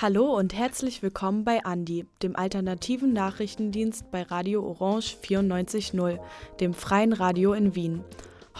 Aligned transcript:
Hallo 0.00 0.26
und 0.36 0.54
herzlich 0.54 1.02
willkommen 1.02 1.42
bei 1.42 1.64
Andi, 1.64 2.06
dem 2.22 2.36
alternativen 2.36 3.12
Nachrichtendienst 3.12 4.12
bei 4.12 4.22
Radio 4.22 4.64
Orange 4.64 5.16
94.0, 5.24 6.20
dem 6.60 6.72
freien 6.72 7.12
Radio 7.12 7.52
in 7.52 7.74
Wien. 7.74 8.04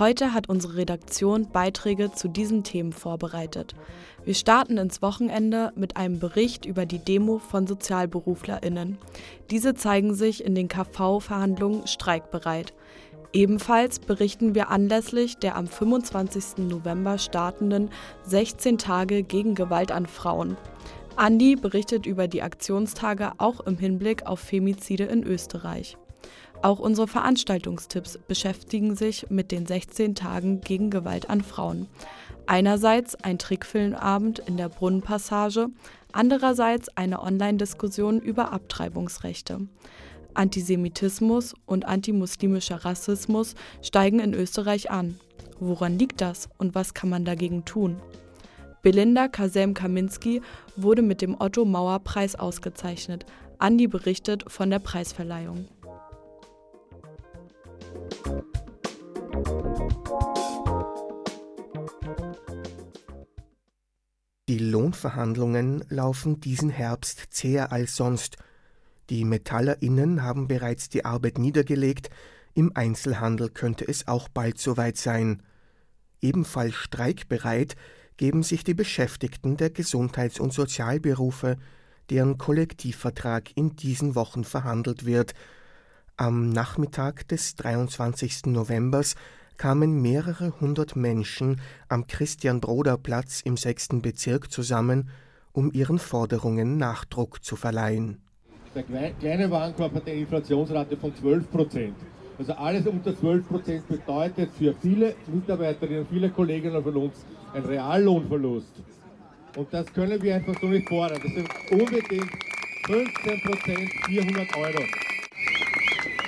Heute 0.00 0.34
hat 0.34 0.48
unsere 0.48 0.78
Redaktion 0.78 1.48
Beiträge 1.52 2.10
zu 2.10 2.26
diesen 2.26 2.64
Themen 2.64 2.92
vorbereitet. 2.92 3.76
Wir 4.24 4.34
starten 4.34 4.78
ins 4.78 5.00
Wochenende 5.00 5.72
mit 5.76 5.96
einem 5.96 6.18
Bericht 6.18 6.66
über 6.66 6.86
die 6.86 6.98
Demo 6.98 7.38
von 7.38 7.68
SozialberuflerInnen. 7.68 8.98
Diese 9.52 9.76
zeigen 9.76 10.14
sich 10.14 10.44
in 10.44 10.56
den 10.56 10.66
KV-Verhandlungen 10.66 11.86
streikbereit. 11.86 12.74
Ebenfalls 13.32 14.00
berichten 14.00 14.56
wir 14.56 14.70
anlässlich 14.70 15.36
der 15.36 15.54
am 15.54 15.68
25. 15.68 16.66
November 16.68 17.16
startenden 17.16 17.90
16 18.24 18.76
Tage 18.76 19.22
gegen 19.22 19.54
Gewalt 19.54 19.92
an 19.92 20.06
Frauen. 20.06 20.56
Andi 21.18 21.56
berichtet 21.56 22.06
über 22.06 22.28
die 22.28 22.42
Aktionstage 22.42 23.32
auch 23.38 23.60
im 23.60 23.76
Hinblick 23.76 24.26
auf 24.26 24.38
Femizide 24.38 25.04
in 25.04 25.24
Österreich. 25.24 25.96
Auch 26.62 26.78
unsere 26.78 27.08
Veranstaltungstipps 27.08 28.18
beschäftigen 28.28 28.94
sich 28.94 29.28
mit 29.28 29.50
den 29.50 29.66
16 29.66 30.14
Tagen 30.14 30.60
gegen 30.60 30.90
Gewalt 30.90 31.28
an 31.28 31.40
Frauen. 31.40 31.88
Einerseits 32.46 33.16
ein 33.16 33.38
Trickfilmabend 33.38 34.38
in 34.40 34.56
der 34.56 34.68
Brunnenpassage, 34.68 35.68
andererseits 36.12 36.88
eine 36.96 37.20
Online-Diskussion 37.20 38.20
über 38.20 38.52
Abtreibungsrechte. 38.52 39.66
Antisemitismus 40.34 41.54
und 41.66 41.84
antimuslimischer 41.84 42.84
Rassismus 42.84 43.56
steigen 43.82 44.20
in 44.20 44.34
Österreich 44.34 44.90
an. 44.90 45.18
Woran 45.58 45.98
liegt 45.98 46.20
das 46.20 46.48
und 46.58 46.76
was 46.76 46.94
kann 46.94 47.10
man 47.10 47.24
dagegen 47.24 47.64
tun? 47.64 48.00
Belinda 48.82 49.26
Kasem-Kaminski 49.26 50.40
wurde 50.76 51.02
mit 51.02 51.20
dem 51.20 51.40
Otto-Mauer-Preis 51.40 52.36
ausgezeichnet. 52.36 53.26
Andi 53.58 53.88
berichtet 53.88 54.44
von 54.46 54.70
der 54.70 54.78
Preisverleihung. 54.78 55.66
Die 64.48 64.58
Lohnverhandlungen 64.58 65.84
laufen 65.90 66.40
diesen 66.40 66.70
Herbst 66.70 67.24
zäher 67.30 67.72
als 67.72 67.96
sonst. 67.96 68.38
Die 69.10 69.24
MetallerInnen 69.24 70.22
haben 70.22 70.48
bereits 70.48 70.88
die 70.88 71.04
Arbeit 71.04 71.38
niedergelegt, 71.38 72.10
im 72.54 72.72
Einzelhandel 72.74 73.50
könnte 73.50 73.86
es 73.86 74.08
auch 74.08 74.28
bald 74.28 74.58
soweit 74.58 74.96
sein. 74.96 75.42
Ebenfalls 76.20 76.74
streikbereit 76.74 77.76
geben 78.18 78.42
sich 78.42 78.64
die 78.64 78.74
Beschäftigten 78.74 79.56
der 79.56 79.70
Gesundheits- 79.70 80.40
und 80.40 80.52
Sozialberufe, 80.52 81.56
deren 82.10 82.36
Kollektivvertrag 82.36 83.56
in 83.56 83.76
diesen 83.76 84.14
Wochen 84.14 84.44
verhandelt 84.44 85.06
wird. 85.06 85.32
Am 86.16 86.50
Nachmittag 86.50 87.26
des 87.28 87.54
23. 87.54 88.46
Novembers 88.46 89.14
kamen 89.56 90.02
mehrere 90.02 90.60
hundert 90.60 90.96
Menschen 90.96 91.60
am 91.88 92.06
Christian-Broder-Platz 92.06 93.40
im 93.42 93.56
6. 93.56 94.00
Bezirk 94.02 94.50
zusammen, 94.50 95.10
um 95.52 95.72
ihren 95.72 95.98
Forderungen 95.98 96.76
Nachdruck 96.76 97.44
zu 97.44 97.56
verleihen. 97.56 98.20
Der 98.74 99.12
kleine 99.12 99.50
Warenkorb 99.50 99.94
hat 99.94 100.06
eine 100.06 100.20
Inflationsrate 100.20 100.96
von 100.96 101.14
12 101.14 101.50
Prozent. 101.50 101.96
Also 102.38 102.52
alles 102.52 102.86
unter 102.86 103.16
12 103.16 103.48
Prozent 103.48 103.88
bedeutet 103.88 104.50
für 104.56 104.72
viele 104.80 105.16
Mitarbeiterinnen, 105.26 106.06
viele 106.08 106.30
Kolleginnen 106.30 106.80
von 106.82 106.96
uns 106.96 107.26
ein 107.52 107.64
Reallohnverlust. 107.64 108.80
Und 109.56 109.66
das 109.72 109.92
können 109.92 110.22
wir 110.22 110.36
einfach 110.36 110.54
so 110.60 110.68
nicht 110.68 110.88
fordern. 110.88 111.18
Das 111.20 111.32
sind 111.32 111.48
unbedingt 111.72 112.30
15 112.86 113.40
Prozent 113.40 113.90
400 114.06 114.56
Euro. 114.56 114.84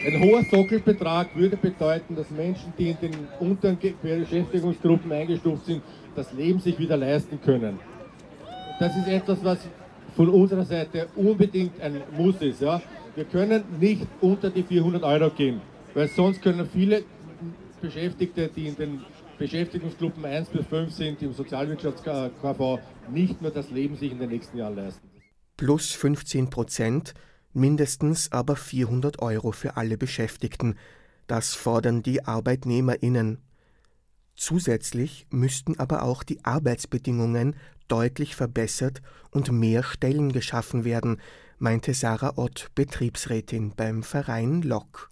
Ein 0.04 0.20
hoher 0.20 0.42
Sockelbetrag 0.44 1.36
würde 1.36 1.56
bedeuten, 1.56 2.16
dass 2.16 2.28
Menschen, 2.30 2.72
die 2.76 2.90
in 2.90 2.96
den 3.00 3.12
unteren 3.38 3.78
Beschäftigungsgruppen 4.02 5.12
eingestuft 5.12 5.66
sind, 5.66 5.82
das 6.16 6.32
Leben 6.32 6.58
sich 6.58 6.76
wieder 6.78 6.96
leisten 6.96 7.40
können. 7.40 7.78
Das 8.80 8.96
ist 8.96 9.06
etwas, 9.06 9.44
was 9.44 9.58
von 10.16 10.28
unserer 10.28 10.64
Seite 10.64 11.06
unbedingt 11.14 11.80
ein 11.80 12.02
Muss 12.16 12.40
ist. 12.40 12.62
Ja? 12.62 12.82
Wir 13.14 13.24
können 13.26 13.62
nicht 13.78 14.06
unter 14.20 14.50
die 14.50 14.64
400 14.64 15.04
Euro 15.04 15.30
gehen. 15.30 15.60
Weil 15.94 16.08
sonst 16.08 16.42
können 16.42 16.68
viele 16.72 17.04
Beschäftigte, 17.80 18.48
die 18.48 18.68
in 18.68 18.76
den 18.76 19.00
Beschäftigungsgruppen 19.38 20.24
1 20.24 20.50
bis 20.50 20.66
5 20.66 20.92
sind, 20.92 21.22
im 21.22 21.32
Sozialwirtschafts-KV, 21.32 22.78
nicht 23.10 23.40
mehr 23.40 23.50
das 23.50 23.70
Leben 23.70 23.96
sich 23.96 24.12
in 24.12 24.18
den 24.18 24.30
nächsten 24.30 24.58
Jahren 24.58 24.76
leisten. 24.76 25.08
Plus 25.56 25.92
15 25.92 26.50
Prozent, 26.50 27.14
mindestens 27.52 28.32
aber 28.32 28.56
400 28.56 29.20
Euro 29.20 29.52
für 29.52 29.76
alle 29.76 29.96
Beschäftigten. 29.96 30.76
Das 31.26 31.54
fordern 31.54 32.02
die 32.02 32.24
ArbeitnehmerInnen. 32.24 33.38
Zusätzlich 34.36 35.26
müssten 35.30 35.78
aber 35.78 36.02
auch 36.02 36.22
die 36.22 36.44
Arbeitsbedingungen 36.44 37.56
deutlich 37.88 38.36
verbessert 38.36 39.02
und 39.30 39.50
mehr 39.52 39.82
Stellen 39.82 40.32
geschaffen 40.32 40.84
werden, 40.84 41.20
meinte 41.58 41.92
Sarah 41.92 42.36
Ott, 42.36 42.70
Betriebsrätin 42.74 43.74
beim 43.76 44.02
Verein 44.02 44.62
Lok. 44.62 45.09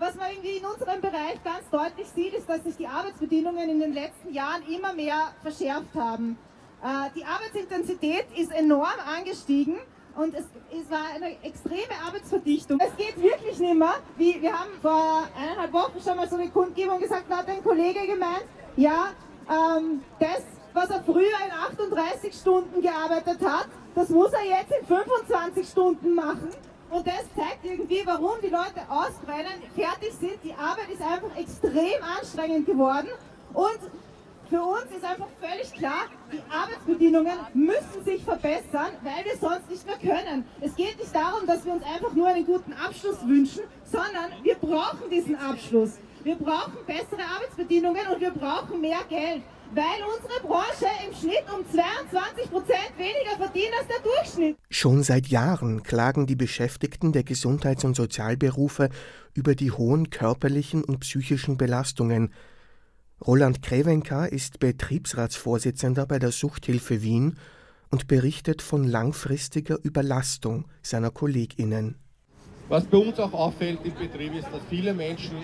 Was 0.00 0.14
man 0.14 0.30
irgendwie 0.30 0.56
in 0.56 0.64
unserem 0.64 0.98
Bereich 1.02 1.44
ganz 1.44 1.68
deutlich 1.70 2.06
sieht, 2.14 2.32
ist, 2.32 2.48
dass 2.48 2.64
sich 2.64 2.74
die 2.74 2.86
Arbeitsbedingungen 2.86 3.68
in 3.68 3.80
den 3.80 3.92
letzten 3.92 4.32
Jahren 4.32 4.62
immer 4.66 4.94
mehr 4.94 5.34
verschärft 5.42 5.94
haben. 5.94 6.38
Äh, 6.82 7.10
die 7.14 7.22
Arbeitsintensität 7.22 8.24
ist 8.34 8.50
enorm 8.50 8.98
angestiegen 9.04 9.76
und 10.16 10.34
es, 10.34 10.46
es, 10.72 10.90
war 10.90 11.04
eine 11.14 11.32
extreme 11.44 11.92
Arbeitsverdichtung. 12.02 12.80
Es 12.80 12.96
geht 12.96 13.22
wirklich 13.22 13.58
nicht 13.58 13.74
mehr. 13.74 13.96
Wie, 14.16 14.40
wir 14.40 14.58
haben 14.58 14.70
vor 14.80 15.28
eineinhalb 15.38 15.70
Wochen 15.74 16.00
schon 16.02 16.16
mal 16.16 16.26
so 16.26 16.36
eine 16.36 16.48
Kundgebung 16.48 16.98
gesagt, 16.98 17.24
da 17.28 17.36
hat 17.36 17.50
ein 17.50 17.62
Kollege 17.62 18.06
gemeint, 18.06 18.46
ja, 18.76 19.08
ähm, 19.50 20.02
das, 20.18 20.44
was 20.72 20.88
er 20.88 21.02
früher 21.02 21.36
in 21.44 21.52
38 21.52 22.32
Stunden 22.32 22.80
gearbeitet 22.80 23.44
hat, 23.44 23.66
das 23.94 24.08
muss 24.08 24.32
er 24.32 24.46
jetzt 24.46 24.72
in 24.80 24.86
25 24.86 25.68
Stunden 25.68 26.14
machen. 26.14 26.48
Und 26.90 27.06
das 27.06 27.24
zeigt 27.36 27.64
irgendwie, 27.64 28.02
warum 28.04 28.40
die 28.42 28.48
Leute 28.48 28.82
ausbrennen, 28.88 29.62
fertig 29.74 30.12
sind. 30.18 30.42
Die 30.42 30.52
Arbeit 30.52 30.90
ist 30.92 31.00
einfach 31.00 31.36
extrem 31.36 32.02
anstrengend 32.02 32.66
geworden. 32.66 33.08
Und 33.54 33.78
für 34.50 34.60
uns 34.60 34.86
ist 34.96 35.04
einfach 35.04 35.28
völlig 35.40 35.72
klar, 35.72 36.06
die 36.32 36.42
Arbeitsbedingungen 36.50 37.38
müssen 37.54 38.04
sich 38.04 38.24
verbessern, 38.24 38.90
weil 39.04 39.24
wir 39.24 39.36
sonst 39.40 39.70
nicht 39.70 39.86
mehr 39.86 39.98
können. 39.98 40.44
Es 40.60 40.74
geht 40.74 40.98
nicht 40.98 41.14
darum, 41.14 41.46
dass 41.46 41.64
wir 41.64 41.74
uns 41.74 41.84
einfach 41.84 42.12
nur 42.12 42.26
einen 42.26 42.44
guten 42.44 42.72
Abschluss 42.72 43.24
wünschen, 43.24 43.62
sondern 43.84 44.32
wir 44.42 44.56
brauchen 44.56 45.08
diesen 45.08 45.36
Abschluss. 45.36 45.98
Wir 46.24 46.34
brauchen 46.34 46.76
bessere 46.86 47.22
Arbeitsbedingungen 47.36 48.06
und 48.12 48.20
wir 48.20 48.32
brauchen 48.32 48.80
mehr 48.80 48.98
Geld 49.08 49.42
weil 49.74 50.02
unsere 50.16 50.40
Branche 50.40 50.86
im 51.06 51.14
Schnitt 51.14 51.44
um 51.52 51.64
22 51.70 52.50
Prozent 52.50 52.92
weniger 52.96 53.36
verdient 53.36 53.72
als 53.78 53.88
der 53.88 54.00
Durchschnitt. 54.02 54.56
Schon 54.68 55.02
seit 55.02 55.28
Jahren 55.28 55.82
klagen 55.82 56.26
die 56.26 56.36
Beschäftigten 56.36 57.12
der 57.12 57.24
Gesundheits- 57.24 57.84
und 57.84 57.94
Sozialberufe 57.94 58.88
über 59.34 59.54
die 59.54 59.70
hohen 59.70 60.10
körperlichen 60.10 60.82
und 60.82 61.00
psychischen 61.00 61.56
Belastungen. 61.56 62.32
Roland 63.24 63.62
Krevenka 63.62 64.24
ist 64.24 64.58
Betriebsratsvorsitzender 64.60 66.06
bei 66.06 66.18
der 66.18 66.32
Suchthilfe 66.32 67.02
Wien 67.02 67.38
und 67.90 68.08
berichtet 68.08 68.62
von 68.62 68.84
langfristiger 68.84 69.78
Überlastung 69.82 70.66
seiner 70.82 71.10
KollegInnen. 71.10 71.96
Was 72.68 72.84
bei 72.84 72.98
uns 72.98 73.18
auch 73.18 73.32
auffällt 73.32 73.80
im 73.84 73.94
Betrieb 73.94 74.34
ist, 74.34 74.46
dass 74.46 74.62
viele 74.68 74.94
Menschen, 74.94 75.36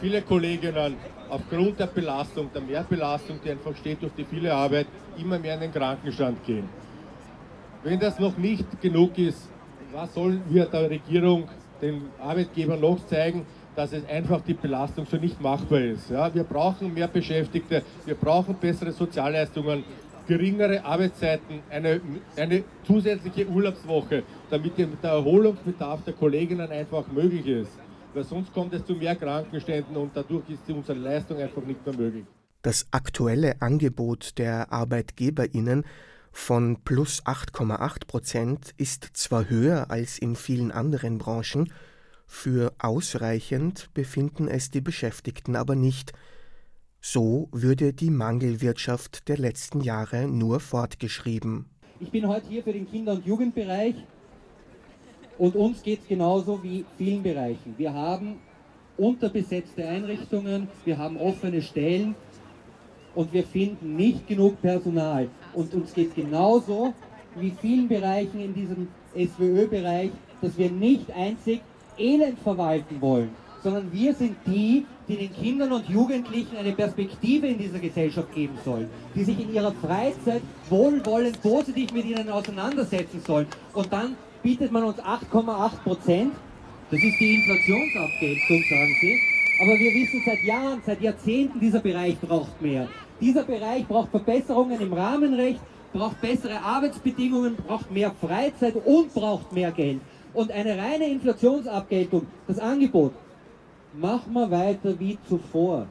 viele 0.00 0.22
Kolleginnen 0.22 0.94
aufgrund 1.32 1.80
der 1.80 1.86
Belastung, 1.86 2.50
der 2.52 2.60
Mehrbelastung, 2.60 3.40
die 3.42 3.50
einfach 3.50 3.74
steht 3.76 4.02
durch 4.02 4.12
die 4.16 4.24
viele 4.24 4.52
Arbeit, 4.52 4.86
immer 5.16 5.38
mehr 5.38 5.54
in 5.54 5.60
den 5.60 5.72
Krankenstand 5.72 6.44
gehen. 6.44 6.68
Wenn 7.82 7.98
das 7.98 8.18
noch 8.18 8.36
nicht 8.36 8.66
genug 8.82 9.16
ist, 9.16 9.48
was 9.92 10.12
sollen 10.14 10.42
wir 10.50 10.66
der 10.66 10.90
Regierung, 10.90 11.48
den 11.80 12.02
Arbeitgebern 12.20 12.80
noch 12.80 13.04
zeigen, 13.06 13.46
dass 13.74 13.92
es 13.92 14.06
einfach 14.08 14.42
die 14.42 14.54
Belastung 14.54 15.06
so 15.06 15.16
nicht 15.16 15.40
machbar 15.40 15.80
ist. 15.80 16.10
Ja, 16.10 16.32
wir 16.34 16.44
brauchen 16.44 16.92
mehr 16.92 17.08
Beschäftigte, 17.08 17.82
wir 18.04 18.14
brauchen 18.14 18.54
bessere 18.54 18.92
Sozialleistungen, 18.92 19.84
geringere 20.28 20.84
Arbeitszeiten, 20.84 21.60
eine, 21.70 22.00
eine 22.36 22.62
zusätzliche 22.86 23.48
Urlaubswoche, 23.48 24.22
damit 24.50 24.78
der 24.78 25.10
Erholungsbedarf 25.10 26.04
der 26.04 26.12
Kolleginnen 26.12 26.70
einfach 26.70 27.06
möglich 27.10 27.46
ist 27.46 27.78
weil 28.14 28.24
sonst 28.24 28.52
kommt 28.52 28.74
es 28.74 28.84
zu 28.84 28.94
mehr 28.94 29.16
Krankenständen 29.16 29.96
und 29.96 30.10
dadurch 30.14 30.48
ist 30.48 30.68
unsere 30.68 30.98
Leistung 30.98 31.38
einfach 31.38 31.62
nicht 31.62 31.84
mehr 31.84 31.96
möglich. 31.96 32.24
Das 32.62 32.86
aktuelle 32.90 33.60
Angebot 33.60 34.38
der 34.38 34.72
ArbeitgeberInnen 34.72 35.84
von 36.30 36.78
plus 36.84 37.24
8,8 37.24 38.06
Prozent 38.06 38.74
ist 38.76 39.08
zwar 39.14 39.50
höher 39.50 39.90
als 39.90 40.18
in 40.18 40.36
vielen 40.36 40.70
anderen 40.70 41.18
Branchen, 41.18 41.72
für 42.26 42.72
ausreichend 42.78 43.90
befinden 43.92 44.48
es 44.48 44.70
die 44.70 44.80
Beschäftigten 44.80 45.54
aber 45.54 45.74
nicht. 45.74 46.12
So 47.00 47.48
würde 47.52 47.92
die 47.92 48.10
Mangelwirtschaft 48.10 49.28
der 49.28 49.36
letzten 49.36 49.82
Jahre 49.82 50.26
nur 50.28 50.60
fortgeschrieben. 50.60 51.66
Ich 52.00 52.10
bin 52.10 52.26
heute 52.26 52.48
hier 52.48 52.62
für 52.62 52.72
den 52.72 52.90
Kinder- 52.90 53.12
und 53.12 53.26
Jugendbereich 53.26 53.96
und 55.38 55.56
uns 55.56 55.82
geht 55.82 56.00
es 56.00 56.08
genauso 56.08 56.62
wie 56.62 56.84
vielen 56.96 57.22
Bereichen. 57.22 57.74
Wir 57.76 57.92
haben 57.92 58.36
unterbesetzte 58.96 59.86
Einrichtungen, 59.86 60.68
wir 60.84 60.98
haben 60.98 61.16
offene 61.16 61.62
Stellen 61.62 62.14
und 63.14 63.32
wir 63.32 63.44
finden 63.44 63.96
nicht 63.96 64.26
genug 64.26 64.60
Personal. 64.60 65.28
Und 65.54 65.74
uns 65.74 65.92
geht 65.94 66.14
genauso 66.14 66.94
wie 67.36 67.52
vielen 67.60 67.88
Bereichen 67.88 68.40
in 68.40 68.54
diesem 68.54 68.88
SWÖ-Bereich, 69.14 70.10
dass 70.40 70.56
wir 70.58 70.70
nicht 70.70 71.10
einzig 71.12 71.60
Elend 71.98 72.38
verwalten 72.38 73.00
wollen, 73.00 73.30
sondern 73.62 73.92
wir 73.92 74.14
sind 74.14 74.36
die, 74.46 74.86
die 75.08 75.16
den 75.16 75.32
Kindern 75.32 75.72
und 75.72 75.88
Jugendlichen 75.88 76.56
eine 76.56 76.72
Perspektive 76.72 77.46
in 77.46 77.58
dieser 77.58 77.78
Gesellschaft 77.78 78.32
geben 78.34 78.56
sollen, 78.64 78.88
die 79.14 79.24
sich 79.24 79.38
in 79.38 79.52
ihrer 79.52 79.72
Freizeit 79.72 80.42
wohlwollend 80.70 81.40
positiv 81.42 81.92
mit 81.92 82.06
ihnen 82.06 82.30
auseinandersetzen 82.30 83.20
sollen. 83.20 83.46
Und 83.74 83.92
dann 83.92 84.16
bietet 84.42 84.72
man 84.72 84.84
uns 84.84 84.98
8,8 84.98 85.82
Prozent. 85.84 86.34
Das 86.90 87.02
ist 87.02 87.20
die 87.20 87.34
Inflationsabgeltung, 87.36 88.64
sagen 88.68 88.96
Sie. 89.00 89.18
Aber 89.62 89.78
wir 89.78 89.94
wissen 89.94 90.22
seit 90.26 90.42
Jahren, 90.42 90.82
seit 90.84 91.00
Jahrzehnten, 91.00 91.60
dieser 91.60 91.80
Bereich 91.80 92.18
braucht 92.18 92.60
mehr. 92.60 92.88
Dieser 93.20 93.44
Bereich 93.44 93.86
braucht 93.86 94.10
Verbesserungen 94.10 94.80
im 94.80 94.92
Rahmenrecht, 94.92 95.60
braucht 95.92 96.20
bessere 96.20 96.60
Arbeitsbedingungen, 96.60 97.56
braucht 97.56 97.90
mehr 97.90 98.12
Freizeit 98.20 98.74
und 98.84 99.14
braucht 99.14 99.52
mehr 99.52 99.70
Geld. 99.70 100.00
Und 100.34 100.50
eine 100.50 100.76
reine 100.76 101.08
Inflationsabgeltung, 101.08 102.26
das 102.48 102.58
Angebot, 102.58 103.12
machen 103.94 104.32
wir 104.32 104.50
weiter 104.50 104.98
wie 104.98 105.18
zuvor. 105.28 105.86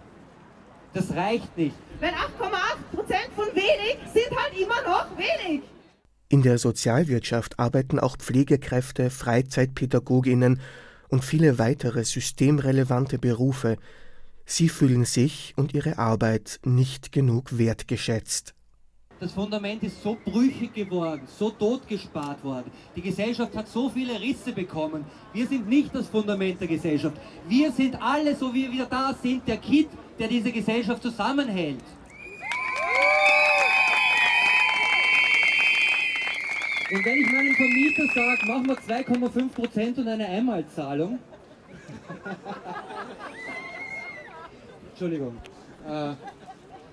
Das 0.94 1.16
reicht 1.16 1.56
nicht. 1.58 1.76
Wenn 2.00 2.14
8,8 2.14 2.96
Prozent 2.96 3.30
von 3.36 3.46
wenig 3.54 3.98
sind 4.14 4.38
halt 4.38 4.60
immer 4.60 4.82
noch 4.90 5.06
wenig. 5.18 5.62
In 6.32 6.44
der 6.44 6.58
Sozialwirtschaft 6.58 7.60
arbeiten 7.60 8.00
auch 8.00 8.16
Pflegekräfte, 8.16 9.10
Freizeitpädagoginnen 9.10 10.62
und 11.10 11.26
viele 11.26 11.60
weitere 11.60 12.06
systemrelevante 12.06 13.20
Berufe. 13.20 13.76
Sie 14.46 14.70
fühlen 14.70 15.04
sich 15.04 15.54
und 15.58 15.74
ihre 15.74 15.98
Arbeit 15.98 16.62
nicht 16.64 17.12
genug 17.12 17.58
wertgeschätzt. 17.58 18.54
Das 19.20 19.34
Fundament 19.34 19.84
ist 19.84 20.02
so 20.02 20.16
brüchig 20.24 20.74
geworden, 20.74 21.24
so 21.38 21.50
totgespart 21.50 22.42
worden. 22.46 22.72
Die 22.96 23.02
Gesellschaft 23.02 23.54
hat 23.54 23.68
so 23.68 23.90
viele 23.90 24.18
Risse 24.22 24.54
bekommen. 24.54 25.04
Wir 25.34 25.46
sind 25.46 25.68
nicht 25.68 25.94
das 25.94 26.08
Fundament 26.08 26.62
der 26.62 26.70
Gesellschaft. 26.70 27.18
Wir 27.50 27.74
sind 27.74 28.02
alle, 28.02 28.38
so 28.38 28.54
wie 28.54 28.72
wir 28.72 28.86
da 28.86 29.14
sind, 29.22 29.46
der 29.46 29.58
Kit, 29.58 29.90
der 30.18 30.30
diese 30.30 30.54
Gesellschaft 30.54 31.04
zusammenhält. 31.04 31.84
Und 36.92 37.06
wenn 37.06 37.18
ich 37.20 37.32
meinem 37.32 37.56
Vermieter 37.56 38.06
sage, 38.14 38.46
machen 38.48 38.68
wir 38.68 38.76
2,5% 38.76 39.98
und 40.00 40.08
eine 40.08 40.28
Einmalzahlung, 40.28 41.20
Entschuldigung, 44.92 45.38
äh, 45.88 46.14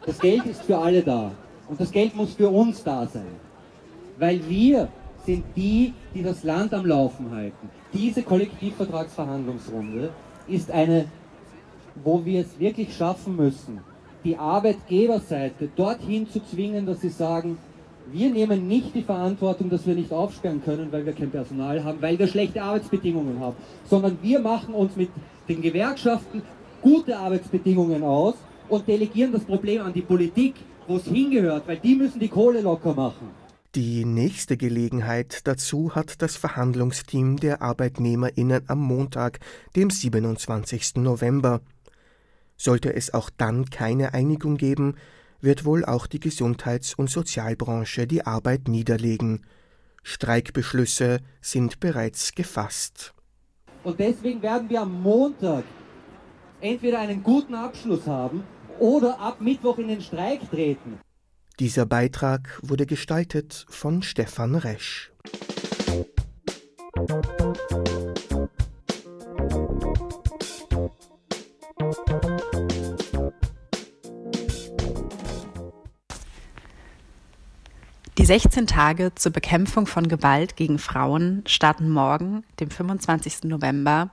das 0.06 0.18
Geld 0.20 0.46
ist 0.46 0.62
für 0.62 0.78
alle 0.78 1.02
da. 1.02 1.32
Und 1.68 1.80
das 1.80 1.90
Geld 1.90 2.14
muss 2.14 2.34
für 2.34 2.48
uns 2.48 2.82
da 2.84 3.06
sein. 3.06 3.26
Weil 4.18 4.48
wir 4.48 4.88
sind 5.26 5.44
die, 5.56 5.92
die 6.14 6.22
das 6.22 6.44
Land 6.44 6.72
am 6.72 6.86
Laufen 6.86 7.30
halten. 7.32 7.68
Diese 7.92 8.22
Kollektivvertragsverhandlungsrunde 8.22 10.10
ist 10.46 10.70
eine, 10.70 11.06
wo 11.96 12.24
wir 12.24 12.42
es 12.42 12.58
wirklich 12.58 12.96
schaffen 12.96 13.36
müssen, 13.36 13.80
die 14.24 14.36
Arbeitgeberseite 14.36 15.68
dorthin 15.74 16.28
zu 16.28 16.40
zwingen, 16.40 16.86
dass 16.86 17.00
sie 17.00 17.10
sagen, 17.10 17.58
wir 18.12 18.30
nehmen 18.30 18.66
nicht 18.68 18.94
die 18.94 19.02
Verantwortung, 19.02 19.70
dass 19.70 19.86
wir 19.86 19.94
nicht 19.94 20.12
aufsperren 20.12 20.62
können, 20.64 20.90
weil 20.90 21.04
wir 21.04 21.12
kein 21.12 21.30
Personal 21.30 21.84
haben, 21.84 22.00
weil 22.00 22.18
wir 22.18 22.26
schlechte 22.26 22.62
Arbeitsbedingungen 22.62 23.40
haben, 23.40 23.56
sondern 23.84 24.18
wir 24.22 24.40
machen 24.40 24.74
uns 24.74 24.96
mit 24.96 25.10
den 25.48 25.62
Gewerkschaften 25.62 26.42
gute 26.82 27.18
Arbeitsbedingungen 27.18 28.02
aus 28.02 28.34
und 28.68 28.86
delegieren 28.86 29.32
das 29.32 29.44
Problem 29.44 29.82
an 29.82 29.92
die 29.92 30.02
Politik, 30.02 30.54
wo 30.86 30.96
es 30.96 31.04
hingehört, 31.04 31.66
weil 31.66 31.78
die 31.78 31.94
müssen 31.94 32.20
die 32.20 32.28
Kohle 32.28 32.60
locker 32.60 32.94
machen. 32.94 33.28
Die 33.74 34.04
nächste 34.04 34.56
Gelegenheit 34.56 35.46
dazu 35.46 35.94
hat 35.94 36.22
das 36.22 36.36
Verhandlungsteam 36.36 37.36
der 37.36 37.60
Arbeitnehmerinnen 37.60 38.62
am 38.66 38.80
Montag, 38.80 39.40
dem 39.76 39.90
27. 39.90 40.96
November. 40.96 41.60
Sollte 42.56 42.94
es 42.94 43.12
auch 43.12 43.30
dann 43.30 43.66
keine 43.66 44.14
Einigung 44.14 44.56
geben, 44.56 44.96
wird 45.40 45.64
wohl 45.64 45.84
auch 45.84 46.06
die 46.06 46.20
Gesundheits- 46.20 46.94
und 46.94 47.10
Sozialbranche 47.10 48.06
die 48.06 48.26
Arbeit 48.26 48.68
niederlegen. 48.68 49.46
Streikbeschlüsse 50.02 51.20
sind 51.40 51.80
bereits 51.80 52.32
gefasst. 52.32 53.14
Und 53.84 53.98
deswegen 54.00 54.42
werden 54.42 54.68
wir 54.68 54.82
am 54.82 55.02
Montag 55.02 55.64
entweder 56.60 56.98
einen 56.98 57.22
guten 57.22 57.54
Abschluss 57.54 58.06
haben 58.06 58.42
oder 58.78 59.18
ab 59.20 59.40
Mittwoch 59.40 59.78
in 59.78 59.88
den 59.88 60.00
Streik 60.00 60.48
treten. 60.50 60.98
Dieser 61.58 61.86
Beitrag 61.86 62.60
wurde 62.62 62.86
gestaltet 62.86 63.66
von 63.68 64.02
Stefan 64.02 64.54
Resch. 64.54 65.12
16 78.28 78.66
Tage 78.66 79.14
zur 79.14 79.32
Bekämpfung 79.32 79.86
von 79.86 80.06
Gewalt 80.06 80.54
gegen 80.54 80.78
Frauen 80.78 81.42
starten 81.46 81.88
morgen, 81.88 82.44
dem 82.60 82.70
25. 82.70 83.44
November, 83.44 84.10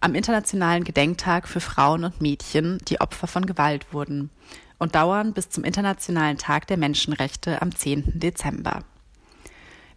am 0.00 0.16
Internationalen 0.16 0.82
Gedenktag 0.82 1.46
für 1.46 1.60
Frauen 1.60 2.02
und 2.02 2.20
Mädchen, 2.20 2.78
die 2.88 3.00
Opfer 3.00 3.28
von 3.28 3.46
Gewalt 3.46 3.92
wurden, 3.92 4.30
und 4.78 4.96
dauern 4.96 5.34
bis 5.34 5.50
zum 5.50 5.62
Internationalen 5.62 6.36
Tag 6.36 6.66
der 6.66 6.78
Menschenrechte 6.78 7.62
am 7.62 7.72
10. 7.72 8.18
Dezember. 8.18 8.82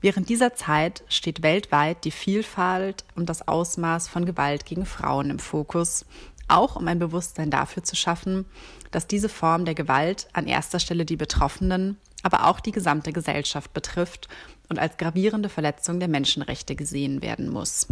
Während 0.02 0.30
dieser 0.30 0.54
Zeit 0.54 1.04
steht 1.10 1.42
weltweit 1.42 2.04
die 2.04 2.12
Vielfalt 2.12 3.06
und 3.16 3.28
das 3.28 3.48
Ausmaß 3.48 4.08
von 4.08 4.28
Gewalt 4.28 4.68
gegen 4.68 4.86
Frauen 4.86 5.32
im 5.32 5.40
Fokus, 5.40 6.06
auch 6.48 6.76
um 6.76 6.88
ein 6.88 7.00
Bewusstsein 7.00 7.50
dafür 7.50 7.84
zu 7.84 7.96
schaffen, 7.96 8.46
dass 8.92 9.08
diese 9.08 9.30
Form 9.30 9.66
der 9.66 9.74
Gewalt 9.74 10.28
an 10.34 10.46
erster 10.46 10.80
Stelle 10.80 11.06
die 11.06 11.18
Betroffenen, 11.18 11.98
aber 12.24 12.48
auch 12.48 12.60
die 12.60 12.72
gesamte 12.72 13.14
Gesellschaft 13.14 13.74
betrifft 13.74 14.28
und 14.70 14.80
als 14.80 14.98
gravierende 14.98 15.50
Verletzung 15.50 16.00
der 16.00 16.10
Menschenrechte 16.10 16.76
gesehen 16.76 17.22
werden 17.22 17.50
muss. 17.50 17.88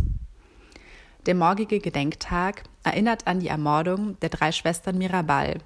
Der 1.25 1.34
morgige 1.34 1.79
Gedenktag 1.79 2.65
erinnert 2.84 3.25
an 3.25 3.39
die 3.39 3.48
Ermordung 3.48 4.20
der 4.20 4.29
drei 4.29 4.51
Schwestern 4.51 5.00
Mirabal, 5.00 5.58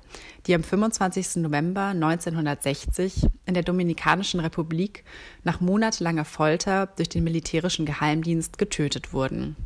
die 0.47 0.55
am 0.55 0.63
25. 0.63 1.35
November 1.37 1.87
1960 1.87 3.27
in 3.45 3.55
der 3.55 3.63
Dominikanischen 3.63 4.39
Republik 4.39 5.03
nach 5.43 5.59
monatelanger 5.59 6.23
Folter 6.23 6.87
durch 6.95 7.09
den 7.09 7.25
militärischen 7.25 7.85
Geheimdienst 7.85 8.57
getötet 8.57 9.11
wurden. 9.11 9.57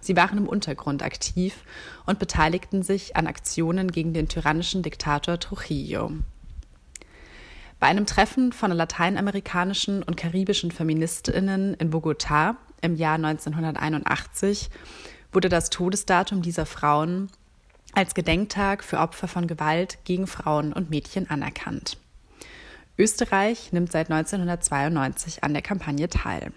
Sie 0.00 0.16
waren 0.16 0.38
im 0.38 0.48
Untergrund 0.48 1.04
aktiv 1.04 1.54
und 2.04 2.18
beteiligten 2.18 2.82
sich 2.82 3.14
an 3.14 3.28
Aktionen 3.28 3.92
gegen 3.92 4.14
den 4.14 4.28
tyrannischen 4.28 4.82
Diktator 4.82 5.38
Trujillo. 5.38 6.12
Bei 7.80 7.86
einem 7.86 8.06
Treffen 8.06 8.52
von 8.52 8.72
lateinamerikanischen 8.72 10.02
und 10.02 10.16
karibischen 10.16 10.72
Feministinnen 10.72 11.74
in 11.74 11.92
Bogotá 11.92 12.56
im 12.80 12.96
Jahr 12.96 13.14
1981 13.14 14.68
wurde 15.32 15.48
das 15.48 15.70
Todesdatum 15.70 16.42
dieser 16.42 16.66
Frauen 16.66 17.30
als 17.92 18.14
Gedenktag 18.14 18.82
für 18.82 18.98
Opfer 18.98 19.28
von 19.28 19.46
Gewalt 19.46 19.98
gegen 20.04 20.26
Frauen 20.26 20.72
und 20.72 20.90
Mädchen 20.90 21.30
anerkannt. 21.30 21.98
Österreich 22.98 23.72
nimmt 23.72 23.92
seit 23.92 24.10
1992 24.10 25.44
an 25.44 25.52
der 25.52 25.62
Kampagne 25.62 26.08
teil. 26.08 26.52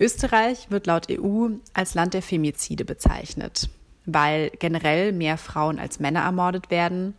Österreich 0.00 0.70
wird 0.70 0.86
laut 0.86 1.08
EU 1.10 1.48
als 1.74 1.92
Land 1.94 2.14
der 2.14 2.22
Femizide 2.22 2.86
bezeichnet, 2.86 3.68
weil 4.06 4.50
generell 4.58 5.12
mehr 5.12 5.36
Frauen 5.36 5.78
als 5.78 6.00
Männer 6.00 6.20
ermordet 6.20 6.70
werden, 6.70 7.14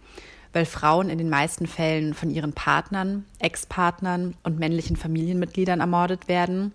weil 0.54 0.66
Frauen 0.66 1.10
in 1.10 1.18
den 1.18 1.30
meisten 1.30 1.68
Fällen 1.68 2.14
von 2.14 2.30
ihren 2.30 2.54
Partnern, 2.54 3.26
Ex-Partnern 3.40 4.36
und 4.44 4.60
männlichen 4.60 4.96
Familienmitgliedern 4.96 5.80
ermordet 5.80 6.28
werden 6.28 6.74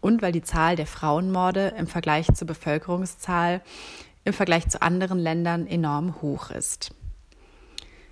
und 0.00 0.22
weil 0.22 0.32
die 0.32 0.42
Zahl 0.42 0.76
der 0.76 0.86
Frauenmorde 0.86 1.74
im 1.78 1.86
Vergleich 1.86 2.26
zur 2.34 2.46
Bevölkerungszahl 2.46 3.60
im 4.24 4.32
Vergleich 4.32 4.68
zu 4.68 4.80
anderen 4.80 5.18
Ländern 5.18 5.66
enorm 5.66 6.20
hoch 6.22 6.50
ist. 6.50 6.94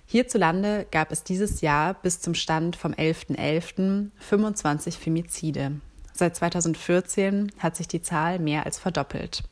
Hierzulande 0.05 0.85
gab 0.91 1.11
es 1.11 1.23
dieses 1.23 1.61
Jahr 1.61 1.93
bis 1.93 2.19
zum 2.19 2.33
Stand 2.33 2.75
vom 2.75 2.91
11.11. 2.91 3.37
.11. 3.37 4.09
25 4.19 4.97
Femizide. 4.97 5.79
Seit 6.13 6.35
2014 6.35 7.53
hat 7.59 7.77
sich 7.77 7.87
die 7.87 8.01
Zahl 8.01 8.37
mehr 8.39 8.65
als 8.65 8.77
verdoppelt. 8.77 9.43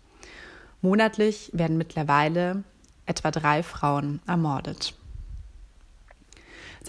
Monatlich 0.81 1.49
werden 1.53 1.77
mittlerweile 1.77 2.63
etwa 3.05 3.31
drei 3.31 3.63
Frauen 3.63 4.21
ermordet. 4.27 4.98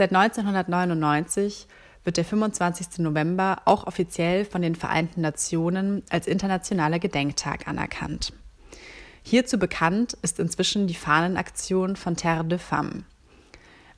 Seit 0.01 0.15
1999 0.15 1.67
wird 2.05 2.17
der 2.17 2.25
25. 2.25 3.01
November 3.01 3.61
auch 3.67 3.87
offiziell 3.87 4.47
von 4.47 4.63
den 4.63 4.75
Vereinten 4.75 5.21
Nationen 5.21 6.03
als 6.09 6.27
internationaler 6.27 6.99
Gedenktag 6.99 7.69
anerkannt. 7.69 8.33
Hierzu 9.23 9.59
bekannt 9.59 10.17
ist 10.23 10.41
inzwischen 10.41 10.87
die 10.87 10.95
Fahnenaktion 10.95 11.97
von 11.97 12.17
Terre 12.17 12.47
de 12.47 12.57
Femme. 12.57 13.05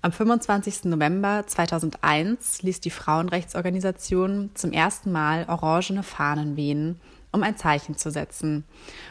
Am 0.00 0.10
25. 0.10 0.86
November 0.86 1.44
2001 1.46 2.62
ließ 2.62 2.80
die 2.80 2.90
Frauenrechtsorganisation 2.90 4.50
zum 4.54 4.72
ersten 4.72 5.12
Mal 5.12 5.44
orangene 5.46 6.02
Fahnen 6.02 6.56
wehen, 6.56 7.00
um 7.30 7.44
ein 7.44 7.56
Zeichen 7.56 7.96
zu 7.96 8.10
setzen. 8.10 8.64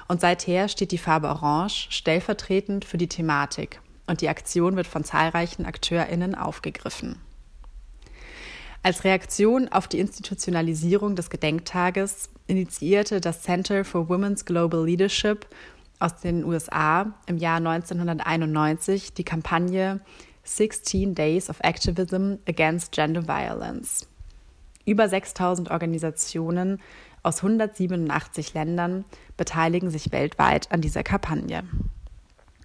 Und 0.09 0.19
seither 0.19 0.67
steht 0.67 0.91
die 0.91 0.97
Farbe 0.97 1.29
Orange 1.29 1.87
stellvertretend 1.89 2.83
für 2.83 2.97
die 2.97 3.07
Thematik 3.07 3.79
und 4.11 4.19
die 4.19 4.27
Aktion 4.27 4.75
wird 4.75 4.87
von 4.87 5.05
zahlreichen 5.05 5.65
AkteurInnen 5.65 6.35
aufgegriffen. 6.35 7.15
Als 8.83 9.05
Reaktion 9.05 9.69
auf 9.69 9.87
die 9.87 9.99
Institutionalisierung 9.99 11.15
des 11.15 11.29
Gedenktages 11.29 12.29
initiierte 12.45 13.21
das 13.21 13.41
Center 13.41 13.85
for 13.85 14.09
Women's 14.09 14.43
Global 14.43 14.85
Leadership 14.85 15.47
aus 15.99 16.17
den 16.17 16.43
USA 16.43 17.13
im 17.25 17.37
Jahr 17.37 17.57
1991 17.57 19.13
die 19.13 19.23
Kampagne 19.23 20.01
16 20.43 21.15
Days 21.15 21.49
of 21.49 21.61
Activism 21.61 22.33
Against 22.45 22.91
Gender 22.91 23.29
Violence. 23.29 24.07
Über 24.85 25.07
6000 25.07 25.71
Organisationen 25.71 26.81
aus 27.23 27.37
187 27.37 28.55
Ländern 28.55 29.05
beteiligen 29.37 29.89
sich 29.89 30.11
weltweit 30.11 30.69
an 30.69 30.81
dieser 30.81 31.03
Kampagne. 31.03 31.63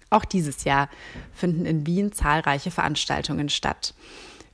Auch 0.09 0.25
dieses 0.25 0.63
Jahr 0.63 0.89
finden 1.33 1.65
in 1.65 1.85
Wien 1.85 2.11
zahlreiche 2.13 2.71
Veranstaltungen 2.71 3.49
statt, 3.49 3.93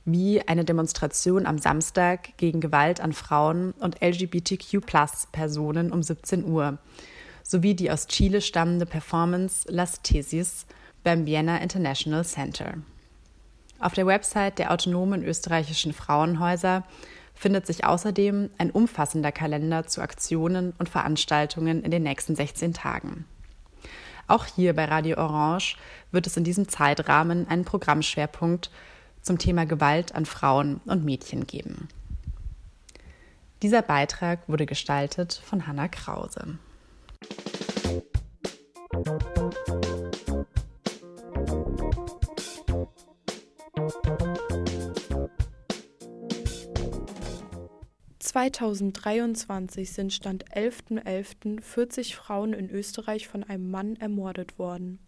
wie 0.04 0.42
eine 0.46 0.64
Demonstration 0.64 1.46
am 1.46 1.58
Samstag 1.58 2.36
gegen 2.36 2.60
Gewalt 2.60 3.00
an 3.00 3.12
Frauen 3.12 3.72
und 3.78 4.02
LGBTQ-Personen 4.02 5.92
um 5.92 6.02
17 6.02 6.44
Uhr, 6.44 6.78
sowie 7.42 7.74
die 7.74 7.90
aus 7.90 8.06
Chile 8.08 8.40
stammende 8.40 8.86
Performance 8.86 9.70
Las 9.70 10.02
Tesis 10.02 10.66
beim 11.04 11.26
Vienna 11.26 11.58
International 11.58 12.24
Center. 12.24 12.74
Auf 13.78 13.92
der 13.92 14.06
Website 14.06 14.58
der 14.58 14.72
autonomen 14.72 15.22
österreichischen 15.22 15.92
Frauenhäuser 15.92 16.84
findet 17.34 17.66
sich 17.66 17.84
außerdem 17.84 18.50
ein 18.58 18.70
umfassender 18.70 19.30
Kalender 19.32 19.86
zu 19.86 20.00
Aktionen 20.00 20.72
und 20.78 20.88
Veranstaltungen 20.88 21.82
in 21.82 21.90
den 21.90 22.02
nächsten 22.02 22.34
16 22.34 22.72
Tagen. 22.72 23.26
Auch 24.26 24.46
hier 24.46 24.74
bei 24.74 24.84
Radio 24.86 25.18
Orange 25.18 25.76
wird 26.10 26.26
es 26.26 26.36
in 26.36 26.44
diesem 26.44 26.68
Zeitrahmen 26.68 27.46
einen 27.48 27.64
Programmschwerpunkt 27.64 28.70
zum 29.22 29.38
Thema 29.38 29.66
Gewalt 29.66 30.14
an 30.14 30.26
Frauen 30.26 30.80
und 30.86 31.04
Mädchen 31.04 31.46
geben. 31.46 31.88
Dieser 33.62 33.82
Beitrag 33.82 34.48
wurde 34.48 34.66
gestaltet 34.66 35.40
von 35.44 35.66
Hanna 35.66 35.88
Krause. 35.88 36.58
2023 48.34 49.92
sind 49.92 50.12
Stand 50.12 50.50
11.11. 50.50 51.60
40 51.60 52.16
Frauen 52.16 52.52
in 52.52 52.68
Österreich 52.68 53.28
von 53.28 53.44
einem 53.44 53.70
Mann 53.70 53.94
ermordet 53.94 54.58
worden. 54.58 54.98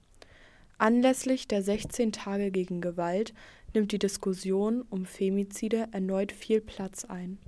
Anlässlich 0.78 1.48
der 1.48 1.60
16 1.60 2.12
Tage 2.12 2.52
gegen 2.52 2.80
Gewalt 2.80 3.34
nimmt 3.74 3.90
die 3.90 3.98
Diskussion 3.98 4.82
um 4.90 5.06
Femizide 5.06 5.88
erneut 5.90 6.30
viel 6.30 6.60
Platz 6.60 7.04
ein. 7.04 7.38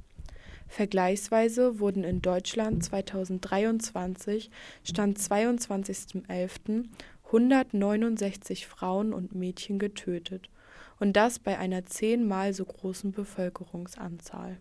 Vergleichsweise 0.66 1.78
wurden 1.78 2.02
in 2.02 2.22
Deutschland 2.22 2.82
2023 2.82 4.50
Stand 4.82 5.16
22.11. 5.16 6.86
169 7.26 8.66
Frauen 8.66 9.12
und 9.12 9.32
Mädchen 9.36 9.78
getötet 9.78 10.50
und 10.98 11.12
das 11.12 11.38
bei 11.38 11.56
einer 11.56 11.86
zehnmal 11.86 12.52
so 12.52 12.64
großen 12.64 13.12
Bevölkerungsanzahl. 13.12 14.58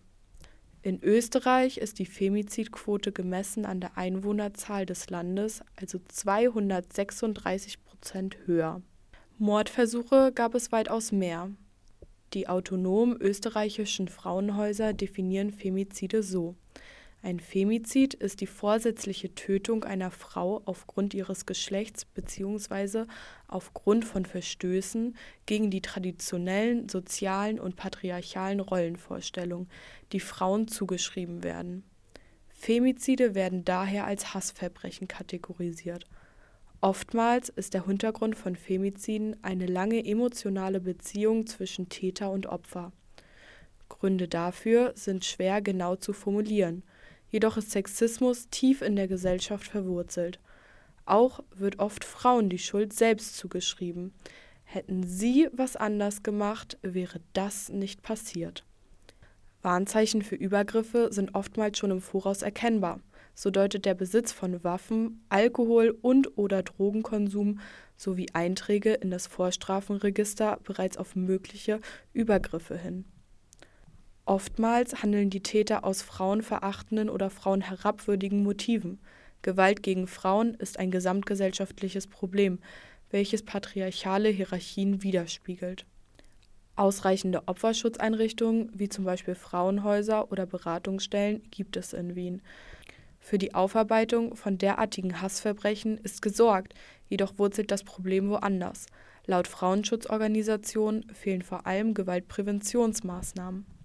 In 0.82 1.02
Österreich 1.02 1.78
ist 1.78 1.98
die 1.98 2.06
Femizidquote 2.06 3.10
gemessen 3.10 3.64
an 3.64 3.80
der 3.80 3.98
Einwohnerzahl 3.98 4.86
des 4.86 5.10
Landes 5.10 5.62
also 5.76 5.98
236 6.06 7.82
Prozent 7.84 8.36
höher. 8.46 8.80
Mordversuche 9.38 10.32
gab 10.32 10.54
es 10.54 10.70
weitaus 10.70 11.10
mehr. 11.12 11.50
Die 12.34 12.48
autonomen 12.48 13.16
österreichischen 13.20 14.08
Frauenhäuser 14.08 14.92
definieren 14.92 15.50
Femizide 15.50 16.22
so 16.22 16.54
ein 17.20 17.40
Femizid 17.40 18.14
ist 18.14 18.40
die 18.40 18.46
vorsätzliche 18.46 19.34
Tötung 19.34 19.82
einer 19.82 20.12
Frau 20.12 20.62
aufgrund 20.66 21.14
ihres 21.14 21.46
Geschlechts 21.46 22.04
bzw. 22.04 23.06
aufgrund 23.48 24.04
von 24.04 24.24
Verstößen 24.24 25.16
gegen 25.44 25.70
die 25.70 25.82
traditionellen 25.82 26.88
sozialen 26.88 27.58
und 27.58 27.74
patriarchalen 27.74 28.60
Rollenvorstellungen, 28.60 29.68
die 30.12 30.20
Frauen 30.20 30.68
zugeschrieben 30.68 31.42
werden. 31.42 31.82
Femizide 32.50 33.34
werden 33.34 33.64
daher 33.64 34.04
als 34.04 34.32
Hassverbrechen 34.32 35.08
kategorisiert. 35.08 36.06
Oftmals 36.80 37.48
ist 37.48 37.74
der 37.74 37.86
Hintergrund 37.86 38.36
von 38.36 38.54
Femiziden 38.54 39.36
eine 39.42 39.66
lange 39.66 40.04
emotionale 40.04 40.78
Beziehung 40.78 41.48
zwischen 41.48 41.88
Täter 41.88 42.30
und 42.30 42.46
Opfer. 42.46 42.92
Gründe 43.88 44.28
dafür 44.28 44.92
sind 44.94 45.24
schwer 45.24 45.60
genau 45.60 45.96
zu 45.96 46.12
formulieren– 46.12 46.84
Jedoch 47.30 47.56
ist 47.56 47.70
Sexismus 47.70 48.48
tief 48.50 48.82
in 48.82 48.96
der 48.96 49.08
Gesellschaft 49.08 49.66
verwurzelt. 49.66 50.40
Auch 51.04 51.40
wird 51.54 51.78
oft 51.78 52.04
Frauen 52.04 52.48
die 52.48 52.58
Schuld 52.58 52.92
selbst 52.92 53.36
zugeschrieben. 53.36 54.12
Hätten 54.64 55.02
sie 55.06 55.48
was 55.52 55.76
anders 55.76 56.22
gemacht, 56.22 56.78
wäre 56.82 57.20
das 57.32 57.70
nicht 57.70 58.02
passiert. 58.02 58.64
Warnzeichen 59.62 60.22
für 60.22 60.36
Übergriffe 60.36 61.08
sind 61.10 61.34
oftmals 61.34 61.78
schon 61.78 61.90
im 61.90 62.00
Voraus 62.00 62.42
erkennbar. 62.42 63.00
So 63.34 63.50
deutet 63.50 63.84
der 63.84 63.94
Besitz 63.94 64.32
von 64.32 64.62
Waffen, 64.64 65.24
Alkohol 65.28 65.96
und/oder 66.00 66.62
Drogenkonsum 66.62 67.60
sowie 67.96 68.26
Einträge 68.32 68.94
in 68.94 69.10
das 69.10 69.26
Vorstrafenregister 69.26 70.58
bereits 70.62 70.96
auf 70.96 71.16
mögliche 71.16 71.80
Übergriffe 72.12 72.76
hin. 72.76 73.04
Oftmals 74.28 75.02
handeln 75.02 75.30
die 75.30 75.42
Täter 75.42 75.84
aus 75.84 76.02
frauenverachtenden 76.02 77.08
oder 77.08 77.30
frauenherabwürdigen 77.30 78.42
Motiven. 78.42 79.00
Gewalt 79.40 79.82
gegen 79.82 80.06
Frauen 80.06 80.52
ist 80.52 80.78
ein 80.78 80.90
gesamtgesellschaftliches 80.90 82.06
Problem, 82.06 82.58
welches 83.08 83.42
patriarchale 83.42 84.28
Hierarchien 84.28 85.02
widerspiegelt. 85.02 85.86
Ausreichende 86.76 87.48
Opferschutzeinrichtungen 87.48 88.70
wie 88.74 88.90
zum 88.90 89.06
Beispiel 89.06 89.34
Frauenhäuser 89.34 90.30
oder 90.30 90.44
Beratungsstellen 90.44 91.40
gibt 91.50 91.78
es 91.78 91.94
in 91.94 92.14
Wien. 92.14 92.42
Für 93.20 93.38
die 93.38 93.54
Aufarbeitung 93.54 94.36
von 94.36 94.58
derartigen 94.58 95.22
Hassverbrechen 95.22 95.96
ist 95.96 96.20
gesorgt, 96.20 96.74
jedoch 97.08 97.38
wurzelt 97.38 97.70
das 97.70 97.82
Problem 97.82 98.28
woanders. 98.28 98.88
Laut 99.24 99.48
Frauenschutzorganisationen 99.48 101.08
fehlen 101.14 101.40
vor 101.40 101.66
allem 101.66 101.94
Gewaltpräventionsmaßnahmen. 101.94 103.77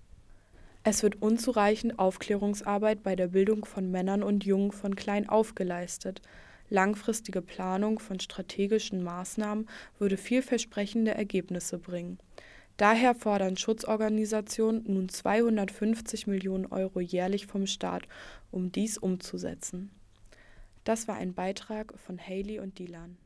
Es 0.85 1.01
wird 1.01 1.21
unzureichend 1.21 1.97
Aufklärungsarbeit 1.97 3.03
bei 3.03 3.15
der 3.15 3.27
Bildung 3.29 3.63
von 3.63 3.89
Männern 3.89 4.21
und 4.21 4.43
Jungen 4.43 4.73
von 4.73 4.95
klein 4.95 5.29
auf 5.29 5.55
geleistet. 5.55 6.21
Langfristige 6.69 7.41
Planung 7.41 7.99
von 7.99 8.19
strategischen 8.19 9.01
Maßnahmen 9.01 9.69
würde 9.97 10.17
vielversprechende 10.17 11.11
Ergebnisse 11.11 11.77
bringen. 11.77 12.17
Daher 12.75 13.15
fordern 13.15 13.55
Schutzorganisationen 13.55 14.83
nun 14.85 15.07
250 15.07 16.27
Millionen 16.27 16.65
Euro 16.65 16.99
jährlich 16.99 17.45
vom 17.45 17.65
Staat, 17.65 18.03
um 18.51 18.71
dies 18.71 18.97
umzusetzen. 18.97 19.89
Das 20.83 21.07
war 21.07 21.15
ein 21.15 21.33
Beitrag 21.33 21.93
von 21.97 22.19
Haley 22.19 22.59
und 22.59 22.77
Dylan. 22.77 23.17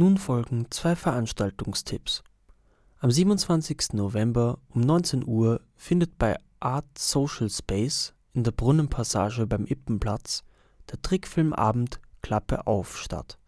Nun 0.00 0.16
folgen 0.16 0.64
zwei 0.70 0.96
Veranstaltungstipps. 0.96 2.24
Am 3.00 3.10
27. 3.10 3.92
November 3.92 4.56
um 4.70 4.80
19 4.80 5.26
Uhr 5.26 5.60
findet 5.76 6.16
bei 6.16 6.38
Art 6.58 6.86
Social 6.96 7.50
Space 7.50 8.14
in 8.32 8.42
der 8.42 8.52
Brunnenpassage 8.52 9.46
beim 9.46 9.66
Ippenplatz 9.66 10.42
der 10.90 11.02
Trickfilmabend 11.02 12.00
Klappe 12.22 12.66
auf 12.66 12.96
statt. 12.96 13.38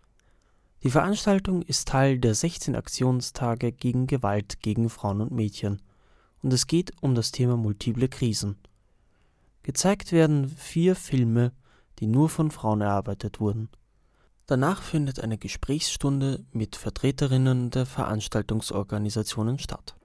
Die 0.82 0.90
Veranstaltung 0.90 1.62
ist 1.62 1.88
Teil 1.88 2.18
der 2.18 2.34
16 2.34 2.76
Aktionstage 2.76 3.72
gegen 3.72 4.06
Gewalt 4.06 4.60
gegen 4.60 4.90
Frauen 4.90 5.22
und 5.22 5.32
Mädchen 5.32 5.80
und 6.42 6.52
es 6.52 6.66
geht 6.66 6.92
um 7.00 7.14
das 7.14 7.32
Thema 7.32 7.56
multiple 7.56 8.10
Krisen. 8.10 8.58
Gezeigt 9.62 10.12
werden 10.12 10.50
vier 10.50 10.96
Filme, 10.96 11.52
die 11.98 12.06
nur 12.06 12.28
von 12.28 12.50
Frauen 12.50 12.82
erarbeitet 12.82 13.40
wurden. 13.40 13.70
Danach 14.46 14.82
findet 14.82 15.20
eine 15.20 15.38
Gesprächsstunde 15.38 16.44
mit 16.52 16.76
Vertreterinnen 16.76 17.70
der 17.70 17.86
Veranstaltungsorganisationen 17.86 19.58
statt. 19.58 19.96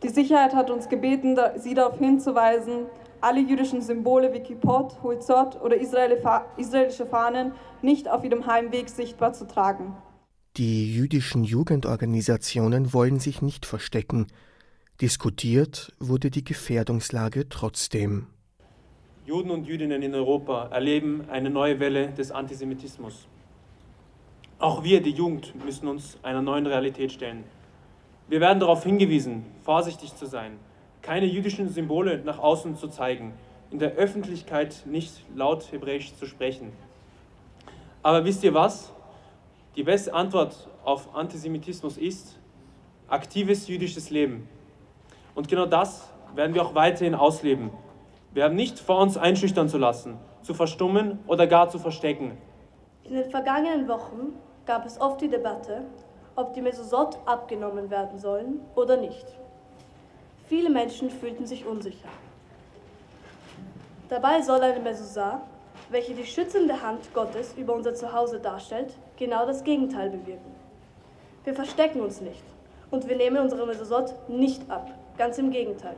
Die 0.04 0.10
Sicherheit 0.10 0.54
hat 0.54 0.70
uns 0.70 0.90
gebeten, 0.90 1.34
Sie 1.56 1.72
darauf 1.72 1.98
hinzuweisen, 1.98 2.86
alle 3.22 3.40
jüdischen 3.40 3.80
Symbole 3.80 4.34
wie 4.34 4.40
Kippot, 4.40 5.02
Hulzot 5.02 5.58
oder 5.62 5.78
israelische 5.78 7.06
Fahnen 7.06 7.52
nicht 7.80 8.10
auf 8.10 8.22
ihrem 8.22 8.46
Heimweg 8.46 8.90
sichtbar 8.90 9.32
zu 9.32 9.46
tragen. 9.46 9.96
Die 10.58 10.94
jüdischen 10.94 11.42
Jugendorganisationen 11.42 12.92
wollen 12.92 13.18
sich 13.18 13.40
nicht 13.40 13.64
verstecken. 13.64 14.26
Diskutiert 15.00 15.94
wurde 15.98 16.30
die 16.30 16.44
Gefährdungslage 16.44 17.48
trotzdem. 17.48 18.26
Juden 19.24 19.50
und 19.50 19.66
Jüdinnen 19.66 20.02
in 20.02 20.14
Europa 20.14 20.68
erleben 20.70 21.24
eine 21.30 21.48
neue 21.48 21.80
Welle 21.80 22.08
des 22.08 22.30
Antisemitismus. 22.30 23.26
Auch 24.58 24.84
wir, 24.84 25.02
die 25.02 25.12
Jugend, 25.12 25.54
müssen 25.64 25.88
uns 25.88 26.18
einer 26.22 26.42
neuen 26.42 26.66
Realität 26.66 27.10
stellen. 27.10 27.44
Wir 28.26 28.40
werden 28.40 28.58
darauf 28.58 28.82
hingewiesen, 28.84 29.44
vorsichtig 29.62 30.16
zu 30.16 30.24
sein, 30.26 30.58
keine 31.02 31.26
jüdischen 31.26 31.68
Symbole 31.68 32.22
nach 32.24 32.38
außen 32.38 32.76
zu 32.76 32.88
zeigen, 32.88 33.34
in 33.70 33.78
der 33.78 33.92
Öffentlichkeit 33.92 34.82
nicht 34.86 35.12
laut 35.34 35.70
Hebräisch 35.70 36.14
zu 36.14 36.24
sprechen. 36.26 36.72
Aber 38.02 38.24
wisst 38.24 38.42
ihr 38.42 38.54
was? 38.54 38.92
Die 39.76 39.82
beste 39.82 40.14
Antwort 40.14 40.68
auf 40.84 41.14
Antisemitismus 41.14 41.98
ist 41.98 42.38
aktives 43.08 43.68
jüdisches 43.68 44.10
Leben. 44.10 44.48
Und 45.34 45.48
genau 45.48 45.66
das 45.66 46.08
werden 46.34 46.54
wir 46.54 46.62
auch 46.62 46.74
weiterhin 46.74 47.14
ausleben. 47.14 47.70
Wir 48.32 48.44
haben 48.44 48.54
nicht 48.54 48.78
vor 48.78 49.00
uns 49.00 49.16
einschüchtern 49.16 49.68
zu 49.68 49.78
lassen, 49.78 50.16
zu 50.42 50.54
verstummen 50.54 51.18
oder 51.26 51.46
gar 51.46 51.68
zu 51.68 51.78
verstecken. 51.78 52.38
In 53.04 53.14
den 53.14 53.30
vergangenen 53.30 53.86
Wochen 53.86 54.32
gab 54.64 54.86
es 54.86 55.00
oft 55.00 55.20
die 55.20 55.28
Debatte, 55.28 55.84
ob 56.36 56.54
die 56.54 56.62
Mesosot 56.62 57.18
abgenommen 57.26 57.90
werden 57.90 58.18
sollen 58.18 58.60
oder 58.74 58.96
nicht. 58.96 59.26
Viele 60.48 60.70
Menschen 60.70 61.10
fühlten 61.10 61.46
sich 61.46 61.66
unsicher. 61.66 62.08
Dabei 64.08 64.42
soll 64.42 64.60
eine 64.60 64.80
Mesosar 64.80 65.42
welche 65.90 66.14
die 66.14 66.26
schützende 66.26 66.82
Hand 66.82 67.12
Gottes 67.14 67.54
über 67.56 67.74
unser 67.74 67.94
Zuhause 67.94 68.40
darstellt, 68.40 68.94
genau 69.16 69.46
das 69.46 69.64
Gegenteil 69.64 70.10
bewirken. 70.10 70.52
Wir 71.44 71.54
verstecken 71.54 72.00
uns 72.00 72.20
nicht 72.20 72.42
und 72.90 73.08
wir 73.08 73.16
nehmen 73.16 73.38
unsere 73.38 73.66
Mesosot 73.66 74.12
nicht 74.28 74.68
ab, 74.70 74.90
ganz 75.18 75.38
im 75.38 75.50
Gegenteil. 75.50 75.96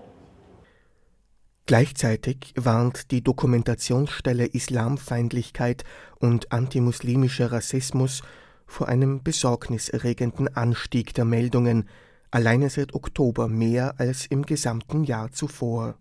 Gleichzeitig 1.67 2.55
warnt 2.57 3.11
die 3.11 3.23
Dokumentationsstelle 3.23 4.47
Islamfeindlichkeit 4.47 5.85
und 6.21 6.53
antimuslimischer 6.53 7.51
Rassismus 7.51 8.23
vor 8.67 8.89
einem 8.89 9.23
besorgniserregenden 9.23 10.55
Anstieg 10.55 11.15
der 11.15 11.25
Meldungen, 11.25 11.89
alleine 12.31 12.71
seit 12.71 12.95
Oktober 12.95 13.49
mehr 13.49 13.99
als 13.99 14.27
im 14.27 14.45
gesamten 14.45 15.05
Jahr 15.05 15.33
zuvor. 15.33 15.97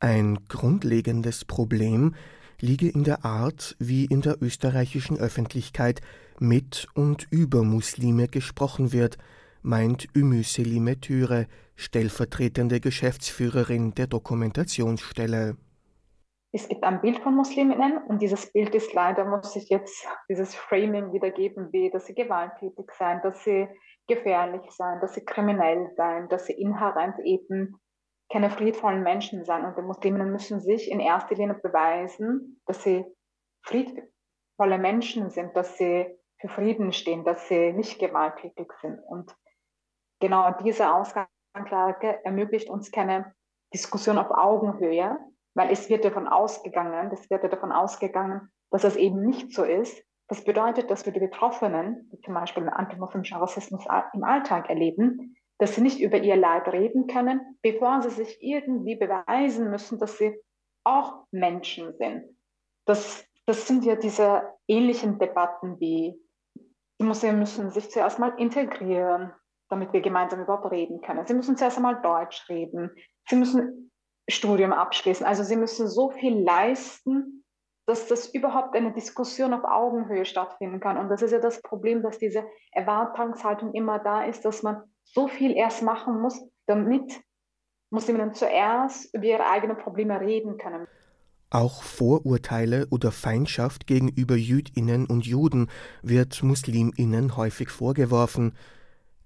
Ein 0.00 0.38
grundlegendes 0.48 1.44
Problem 1.44 2.14
liege 2.60 2.88
in 2.88 3.04
der 3.04 3.24
Art, 3.24 3.76
wie 3.78 4.04
in 4.04 4.20
der 4.20 4.40
österreichischen 4.40 5.18
Öffentlichkeit 5.18 6.00
mit 6.38 6.86
und 6.94 7.26
über 7.30 7.64
Muslime 7.64 8.28
gesprochen 8.28 8.92
wird, 8.92 9.18
meint 9.62 10.08
Ümü 10.16 10.44
Selime 10.44 10.96
stellvertretende 11.76 12.80
Geschäftsführerin 12.80 13.94
der 13.94 14.06
Dokumentationsstelle. 14.06 15.56
Es 16.50 16.66
gibt 16.66 16.82
ein 16.82 17.02
Bild 17.02 17.18
von 17.18 17.34
Musliminnen 17.34 17.98
und 18.04 18.22
dieses 18.22 18.50
Bild 18.52 18.74
ist 18.74 18.94
leider, 18.94 19.24
muss 19.26 19.54
ich 19.54 19.68
jetzt 19.68 20.08
dieses 20.30 20.54
Framing 20.54 21.12
wiedergeben, 21.12 21.70
wie, 21.72 21.90
dass 21.90 22.06
sie 22.06 22.14
gewalttätig 22.14 22.90
sein, 22.92 23.20
dass 23.22 23.44
sie 23.44 23.68
gefährlich 24.06 24.62
sein, 24.70 25.00
dass 25.00 25.14
sie 25.14 25.24
kriminell 25.24 25.92
sein, 25.94 26.28
dass 26.30 26.46
sie 26.46 26.54
inhärent 26.54 27.18
eben 27.20 27.78
keine 28.30 28.50
friedvollen 28.50 29.02
Menschen 29.02 29.44
sein. 29.44 29.64
Und 29.64 29.76
die 29.76 29.82
Musliminnen 29.82 30.32
müssen 30.32 30.60
sich 30.60 30.90
in 30.90 31.00
erster 31.00 31.34
Linie 31.34 31.54
beweisen, 31.54 32.60
dass 32.66 32.82
sie 32.82 33.04
friedvolle 33.62 34.78
Menschen 34.78 35.28
sind, 35.30 35.54
dass 35.54 35.76
sie 35.76 36.06
für 36.40 36.48
Frieden 36.48 36.92
stehen, 36.92 37.24
dass 37.24 37.48
sie 37.48 37.72
nicht 37.72 37.98
gewalttätig 37.98 38.72
sind. 38.80 39.00
Und 39.00 39.34
genau 40.20 40.52
diese 40.62 40.92
Ausgangslage 40.92 42.24
ermöglicht 42.24 42.70
uns 42.70 42.90
keine 42.90 43.34
Diskussion 43.74 44.18
auf 44.18 44.30
Augenhöhe, 44.30 45.18
weil 45.54 45.70
es 45.70 45.88
wird 45.88 46.04
davon 46.04 46.28
ausgegangen, 46.28 47.10
es 47.12 47.28
wird 47.30 47.44
davon 47.52 47.72
ausgegangen, 47.72 48.50
dass 48.70 48.82
das 48.82 48.96
eben 48.96 49.24
nicht 49.24 49.52
so 49.52 49.64
ist. 49.64 50.02
Das 50.28 50.44
bedeutet, 50.44 50.90
dass 50.90 51.06
wir 51.06 51.12
die 51.12 51.20
Betroffenen, 51.20 52.10
die 52.12 52.20
zum 52.20 52.34
Beispiel 52.34 52.64
den 52.64 52.72
antimuslimischen 52.72 53.38
Rassismus 53.38 53.84
im 54.12 54.24
Alltag 54.24 54.68
erleben, 54.68 55.36
dass 55.58 55.74
sie 55.74 55.80
nicht 55.80 56.00
über 56.00 56.18
ihr 56.18 56.36
Leid 56.36 56.68
reden 56.68 57.06
können, 57.06 57.58
bevor 57.62 58.02
sie 58.02 58.10
sich 58.10 58.38
irgendwie 58.40 58.96
beweisen 58.96 59.70
müssen, 59.70 59.98
dass 59.98 60.18
sie 60.18 60.38
auch 60.84 61.24
Menschen 61.30 61.94
sind. 61.96 62.24
Das, 62.86 63.24
das 63.46 63.66
sind 63.66 63.84
ja 63.84 63.96
diese 63.96 64.42
ähnlichen 64.68 65.18
Debatten 65.18 65.80
wie, 65.80 66.20
Museen 67.00 67.38
müssen 67.38 67.70
sich 67.70 67.90
zuerst 67.90 68.18
mal 68.18 68.34
integrieren, 68.38 69.32
damit 69.68 69.92
wir 69.92 70.00
gemeinsam 70.00 70.42
überhaupt 70.42 70.70
reden 70.70 71.00
können. 71.00 71.26
Sie 71.26 71.34
müssen 71.34 71.56
zuerst 71.56 71.76
einmal 71.76 72.00
Deutsch 72.00 72.48
reden. 72.48 72.90
Sie 73.28 73.36
müssen 73.36 73.90
Studium 74.28 74.72
abschließen. 74.72 75.26
Also 75.26 75.42
sie 75.42 75.56
müssen 75.56 75.88
so 75.88 76.10
viel 76.10 76.42
leisten, 76.42 77.44
dass 77.86 78.06
das 78.06 78.28
überhaupt 78.28 78.76
eine 78.76 78.92
Diskussion 78.92 79.54
auf 79.54 79.64
Augenhöhe 79.64 80.26
stattfinden 80.26 80.78
kann. 80.78 80.98
Und 80.98 81.08
das 81.08 81.22
ist 81.22 81.32
ja 81.32 81.38
das 81.38 81.62
Problem, 81.62 82.02
dass 82.02 82.18
diese 82.18 82.44
Erwartungshaltung 82.72 83.72
immer 83.72 83.98
da 83.98 84.24
ist, 84.24 84.44
dass 84.44 84.62
man 84.62 84.82
so 85.04 85.26
viel 85.26 85.52
erst 85.52 85.82
machen 85.82 86.20
muss, 86.20 86.38
damit 86.66 87.22
Musliminnen 87.90 88.34
zuerst 88.34 89.14
über 89.14 89.24
ihre 89.24 89.46
eigenen 89.46 89.78
Probleme 89.78 90.20
reden 90.20 90.58
können. 90.58 90.86
Auch 91.50 91.82
Vorurteile 91.82 92.86
oder 92.90 93.10
Feindschaft 93.10 93.86
gegenüber 93.86 94.36
Jüdinnen 94.36 95.06
und 95.06 95.24
Juden 95.24 95.70
wird 96.02 96.42
Musliminnen 96.42 97.38
häufig 97.38 97.70
vorgeworfen. 97.70 98.54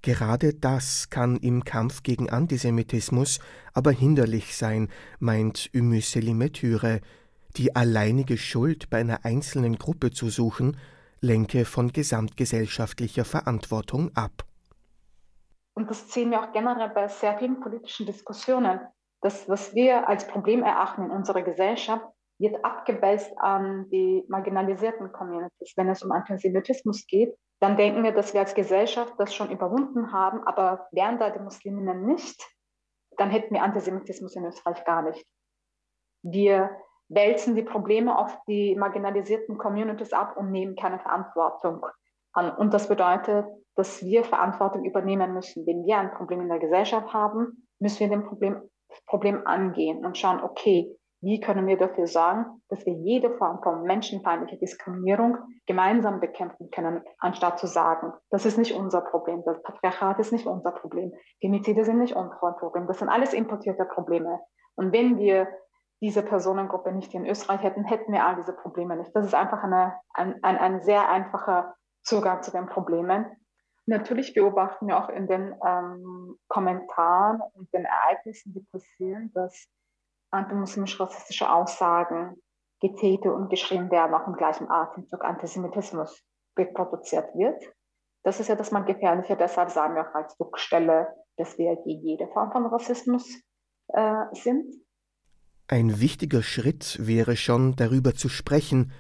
Gerade 0.03 0.53
das 0.53 1.11
kann 1.11 1.37
im 1.37 1.65
Kampf 1.65 2.03
gegen 2.03 2.29
Antisemitismus 2.29 3.39
aber 3.73 3.93
hinderlich 3.93 4.57
sein, 4.57 4.89
meint 5.21 5.71
Ümüselime 5.73 6.51
Türe. 6.51 7.01
Die 7.57 7.77
alleinige 7.77 8.37
Schuld 8.37 8.91
bei 8.91 8.99
einer 8.99 9.25
einzelnen 9.25 9.77
Gruppe 9.77 10.11
zu 10.11 10.29
suchen, 10.29 10.77
lenke 11.21 11.65
von 11.65 11.93
gesamtgesellschaftlicher 11.93 13.25
Verantwortung 13.25 14.11
ab. 14.17 14.45
Und 15.75 15.89
das 15.89 16.13
sehen 16.13 16.33
wir 16.33 16.41
auch 16.41 16.53
generell 16.53 16.91
bei 16.91 17.07
sehr 17.07 17.39
vielen 17.39 17.61
politischen 17.61 18.07
Diskussionen. 18.07 18.81
Das, 19.21 19.49
was 19.49 19.73
wir 19.75 20.09
als 20.09 20.27
Problem 20.27 20.65
erachten 20.65 21.05
in 21.05 21.11
unserer 21.11 21.43
Gesellschaft, 21.43 22.05
wird 22.39 22.63
abgewälzt 22.65 23.31
an 23.39 23.89
die 23.91 24.25
marginalisierten 24.29 25.13
Communities. 25.13 25.75
Wenn 25.77 25.89
es 25.89 26.03
um 26.03 26.11
Antisemitismus 26.11 27.07
geht, 27.07 27.33
dann 27.63 27.77
denken 27.77 28.03
wir, 28.03 28.11
dass 28.11 28.35
wir 28.35 28.41
als 28.41 28.55
Gesellschaft 28.55 29.15
das 29.19 29.33
schon 29.33 29.53
überwunden 29.53 30.13
haben, 30.13 30.43
aber 30.45 30.89
wären 30.91 31.21
da 31.21 31.31
die 31.31 31.39
Musliminnen 31.39 32.05
nicht, 32.05 32.45
dann 33.17 33.31
hätten 33.31 33.55
wir 33.55 33.63
Antisemitismus 33.63 34.35
in 34.35 34.45
Österreich 34.45 34.85
gar 34.85 35.03
nicht. 35.03 35.25
Wir 36.25 36.71
wälzen 37.09 37.55
die 37.55 37.63
Probleme 37.63 38.19
auf 38.19 38.37
die 38.49 38.75
marginalisierten 38.75 39.59
Communities 39.59 40.13
ab 40.13 40.37
und 40.37 40.51
nehmen 40.51 40.75
keine 40.75 40.99
Verantwortung 40.99 41.87
an. 42.33 42.51
Und 42.51 42.75
das 42.75 42.89
bedeutet, 42.89 43.47
dass 43.77 44.05
wir 44.05 44.25
Verantwortung 44.25 44.85
übernehmen 44.85 45.33
müssen. 45.33 45.65
Wenn 45.65 45.85
wir 45.87 45.99
ein 45.99 46.15
Problem 46.15 46.41
in 46.41 46.49
der 46.49 46.59
Gesellschaft 46.59 47.13
haben, 47.13 47.69
müssen 47.79 48.01
wir 48.01 48.09
dem 48.09 48.25
Problem, 48.25 48.61
Problem 49.07 49.47
angehen 49.47 50.05
und 50.05 50.19
schauen, 50.19 50.43
okay, 50.43 50.99
wie 51.23 51.41
können 51.41 51.69
wir 51.69 51.79
dafür 51.79 52.09
sorgen, 52.09 52.45
dass 52.69 52.85
wir 52.85 52.93
jede 52.93 53.31
Form 53.39 53.63
von 53.63 53.85
menschenfeindlicher 53.85 54.57
Diskriminierung 54.57 55.39
gemeinsam 55.67 56.19
bekämpfen 56.19 56.69
können, 56.71 57.03
anstatt 57.19 57.61
zu 57.61 57.69
sagen, 57.69 58.13
das 58.31 58.45
ist 58.45 58.59
nicht 58.59 58.75
unser 58.75 59.03
Problem, 59.03 59.43
das 59.45 59.63
Patriarchat 59.63 60.19
ist 60.19 60.33
nicht 60.33 60.47
unser 60.47 60.73
Problem, 60.73 61.13
Genozide 61.41 61.85
sind 61.85 61.99
nicht 61.99 62.17
unser 62.17 62.53
Problem, 62.59 62.89
das 62.89 62.99
sind 62.99 63.09
alles 63.09 63.33
importierte 63.33 63.85
Probleme. 63.85 64.41
Und 64.75 64.93
wenn 64.93 65.17
wir 65.19 65.47
diese 66.01 66.25
Personengruppe 66.25 66.91
nicht 66.91 67.15
in 67.15 67.25
Österreich 67.25 67.63
hätten, 67.63 67.85
hätten 67.85 68.13
wir 68.13 68.27
all 68.27 68.35
diese 68.35 68.53
Probleme 68.53 68.97
nicht. 68.97 69.15
Das 69.15 69.25
ist 69.25 69.35
einfach 69.35 69.63
eine, 69.63 69.95
ein, 70.13 70.43
ein, 70.43 70.59
ein 70.59 70.83
sehr 70.83 71.09
einfacher 71.09 71.77
Zugang 72.03 72.43
zu 72.43 72.51
den 72.51 72.67
Problemen. 72.67 73.27
Natürlich 73.87 74.35
beobachten 74.35 74.89
wir 74.89 74.99
auch 74.99 75.09
in 75.09 75.29
den 75.29 75.55
ähm, 75.65 76.37
Kommentaren 76.49 77.41
und 77.55 77.73
den 77.73 77.85
Ereignissen, 77.85 78.53
die 78.53 78.67
passieren, 78.73 79.31
dass 79.35 79.69
antimuslimisch-rassistische 80.33 81.53
Aussagen 81.53 82.37
getätigt 82.81 83.27
und 83.27 83.49
geschrieben 83.49 83.91
werden, 83.91 84.15
auch 84.15 84.27
im 84.27 84.35
gleichen 84.35 84.69
Atemzug 84.69 85.25
Antisemitismus 85.25 86.23
reproduziert 86.59 87.35
wird. 87.35 87.63
Das 88.25 88.41
ist 88.41 88.49
ja 88.49 88.57
das 88.57 88.71
mal 88.73 88.85
gefährlicher, 88.85 89.37
deshalb 89.37 89.71
sagen 89.71 89.95
wir 89.95 90.09
auch 90.09 90.15
als 90.15 90.37
Druckstelle, 90.37 91.09
dass 91.37 91.59
wir 91.59 91.77
gegen 91.85 92.03
jede 92.03 92.27
Form 92.29 92.51
von 92.53 92.67
Rassismus 92.67 93.41
äh, 93.89 94.25
sind. 94.33 94.75
Ein 95.69 96.01
wichtiger 96.01 96.43
Schritt 96.43 96.99
wäre 97.01 97.37
schon, 97.37 97.77
darüber 97.77 98.15
zu 98.15 98.29
sprechen. 98.29 98.93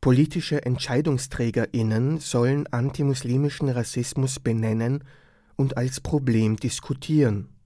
Politische 0.00 0.64
Entscheidungsträgerinnen 0.64 2.18
sollen 2.18 2.66
antimuslimischen 2.72 3.68
Rassismus 3.68 4.40
benennen 4.40 5.04
und 5.56 5.76
als 5.76 6.00
Problem 6.00 6.56
diskutieren 6.56 7.59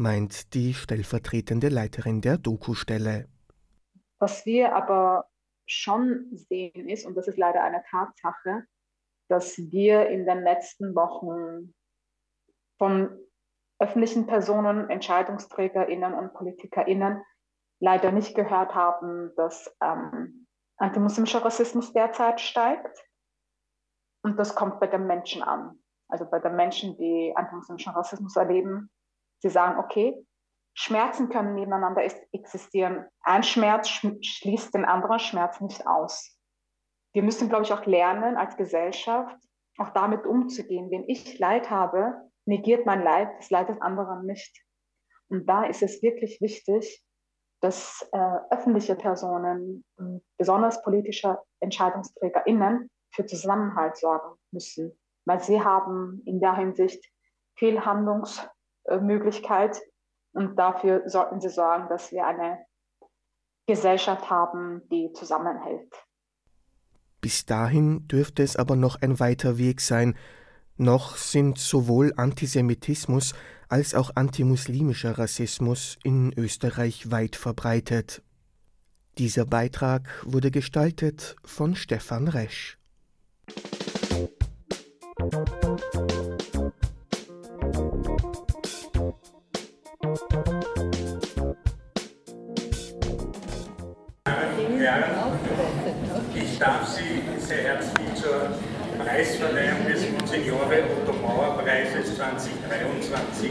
meint 0.00 0.54
die 0.54 0.72
stellvertretende 0.72 1.68
Leiterin 1.68 2.22
der 2.22 2.38
Doku-Stelle. 2.38 3.28
Was 4.18 4.46
wir 4.46 4.74
aber 4.74 5.28
schon 5.66 6.26
sehen 6.32 6.88
ist, 6.88 7.06
und 7.06 7.14
das 7.16 7.28
ist 7.28 7.38
leider 7.38 7.62
eine 7.62 7.84
Tatsache, 7.90 8.64
dass 9.28 9.58
wir 9.58 10.08
in 10.08 10.24
den 10.26 10.42
letzten 10.42 10.94
Wochen 10.94 11.74
von 12.78 13.10
öffentlichen 13.78 14.26
Personen, 14.26 14.88
EntscheidungsträgerInnen 14.88 16.14
und 16.14 16.32
PolitikerInnen 16.32 17.22
leider 17.78 18.10
nicht 18.10 18.34
gehört 18.34 18.74
haben, 18.74 19.32
dass 19.36 19.74
ähm, 19.82 20.46
antimuslimischer 20.76 21.44
Rassismus 21.44 21.92
derzeit 21.92 22.40
steigt. 22.40 23.06
Und 24.22 24.38
das 24.38 24.54
kommt 24.54 24.80
bei 24.80 24.86
den 24.86 25.06
Menschen 25.06 25.42
an. 25.42 25.78
Also 26.08 26.24
bei 26.28 26.40
den 26.40 26.56
Menschen, 26.56 26.96
die 26.96 27.32
antimuslimischen 27.36 27.92
Rassismus 27.92 28.34
erleben, 28.36 28.90
Sie 29.40 29.48
sagen, 29.48 29.78
okay, 29.78 30.14
Schmerzen 30.74 31.28
können 31.28 31.54
nebeneinander 31.54 32.02
existieren. 32.32 33.06
Ein 33.22 33.42
Schmerz 33.42 33.88
schließt 33.88 34.74
den 34.74 34.84
anderen 34.84 35.18
Schmerz 35.18 35.60
nicht 35.60 35.86
aus. 35.86 36.38
Wir 37.12 37.22
müssen, 37.22 37.48
glaube 37.48 37.64
ich, 37.64 37.72
auch 37.72 37.84
lernen 37.86 38.36
als 38.36 38.56
Gesellschaft, 38.56 39.36
auch 39.78 39.90
damit 39.90 40.26
umzugehen. 40.26 40.90
Wenn 40.90 41.08
ich 41.08 41.38
Leid 41.38 41.70
habe, 41.70 42.30
negiert 42.46 42.86
mein 42.86 43.02
Leid 43.02 43.28
das 43.38 43.50
Leid 43.50 43.68
des 43.68 43.80
anderen 43.80 44.26
nicht. 44.26 44.56
Und 45.28 45.46
da 45.46 45.64
ist 45.64 45.82
es 45.82 46.02
wirklich 46.02 46.40
wichtig, 46.40 47.04
dass 47.60 48.08
äh, 48.12 48.36
öffentliche 48.50 48.94
Personen, 48.96 49.84
besonders 50.38 50.82
politische 50.82 51.38
EntscheidungsträgerInnen, 51.60 52.88
für 53.12 53.26
Zusammenhalt 53.26 53.96
sorgen 53.96 54.38
müssen, 54.52 54.98
weil 55.26 55.40
sie 55.40 55.60
haben 55.60 56.22
in 56.26 56.40
der 56.40 56.56
Hinsicht 56.56 57.04
viel 57.56 57.84
Handlungs- 57.84 58.48
Möglichkeit. 59.00 59.80
Und 60.32 60.56
dafür 60.56 61.02
sollten 61.06 61.40
sie 61.40 61.48
sorgen, 61.48 61.88
dass 61.88 62.12
wir 62.12 62.26
eine 62.26 62.58
Gesellschaft 63.66 64.30
haben, 64.30 64.82
die 64.90 65.12
zusammenhält. 65.12 65.92
Bis 67.20 67.44
dahin 67.46 68.08
dürfte 68.08 68.42
es 68.42 68.56
aber 68.56 68.76
noch 68.76 69.00
ein 69.02 69.20
weiter 69.20 69.58
Weg 69.58 69.80
sein. 69.80 70.16
Noch 70.76 71.16
sind 71.16 71.58
sowohl 71.58 72.14
Antisemitismus 72.16 73.34
als 73.68 73.94
auch 73.94 74.10
antimuslimischer 74.16 75.18
Rassismus 75.18 75.98
in 76.02 76.32
Österreich 76.36 77.10
weit 77.10 77.36
verbreitet. 77.36 78.22
Dieser 79.18 79.44
Beitrag 79.44 80.08
wurde 80.24 80.50
gestaltet 80.50 81.36
von 81.44 81.74
Stefan 81.74 82.28
Resch. 82.28 82.78
Darf 96.60 96.86
Sie 96.86 97.22
sehr 97.38 97.62
herzlich 97.62 98.14
zur 98.14 98.50
Preisverleihung 99.02 99.86
des 99.88 100.10
Monsignore 100.10 100.82
Otto 101.00 101.12
Mauer 101.14 101.58
Preises 101.58 102.14
2023 102.16 103.50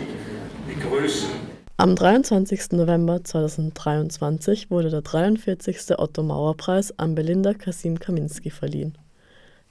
begrüßen. 0.67 1.30
Am 1.78 1.95
23. 1.95 2.74
November 2.74 3.24
2023 3.24 4.69
wurde 4.69 4.91
der 4.91 5.02
43. 5.02 5.98
Otto 5.98 6.22
Mauer 6.22 6.56
Preis 6.56 6.93
an 7.00 7.15
Belinda 7.15 7.56
Kasim 7.56 8.00
Kaminski 8.00 8.52
verliehen. 8.52 8.95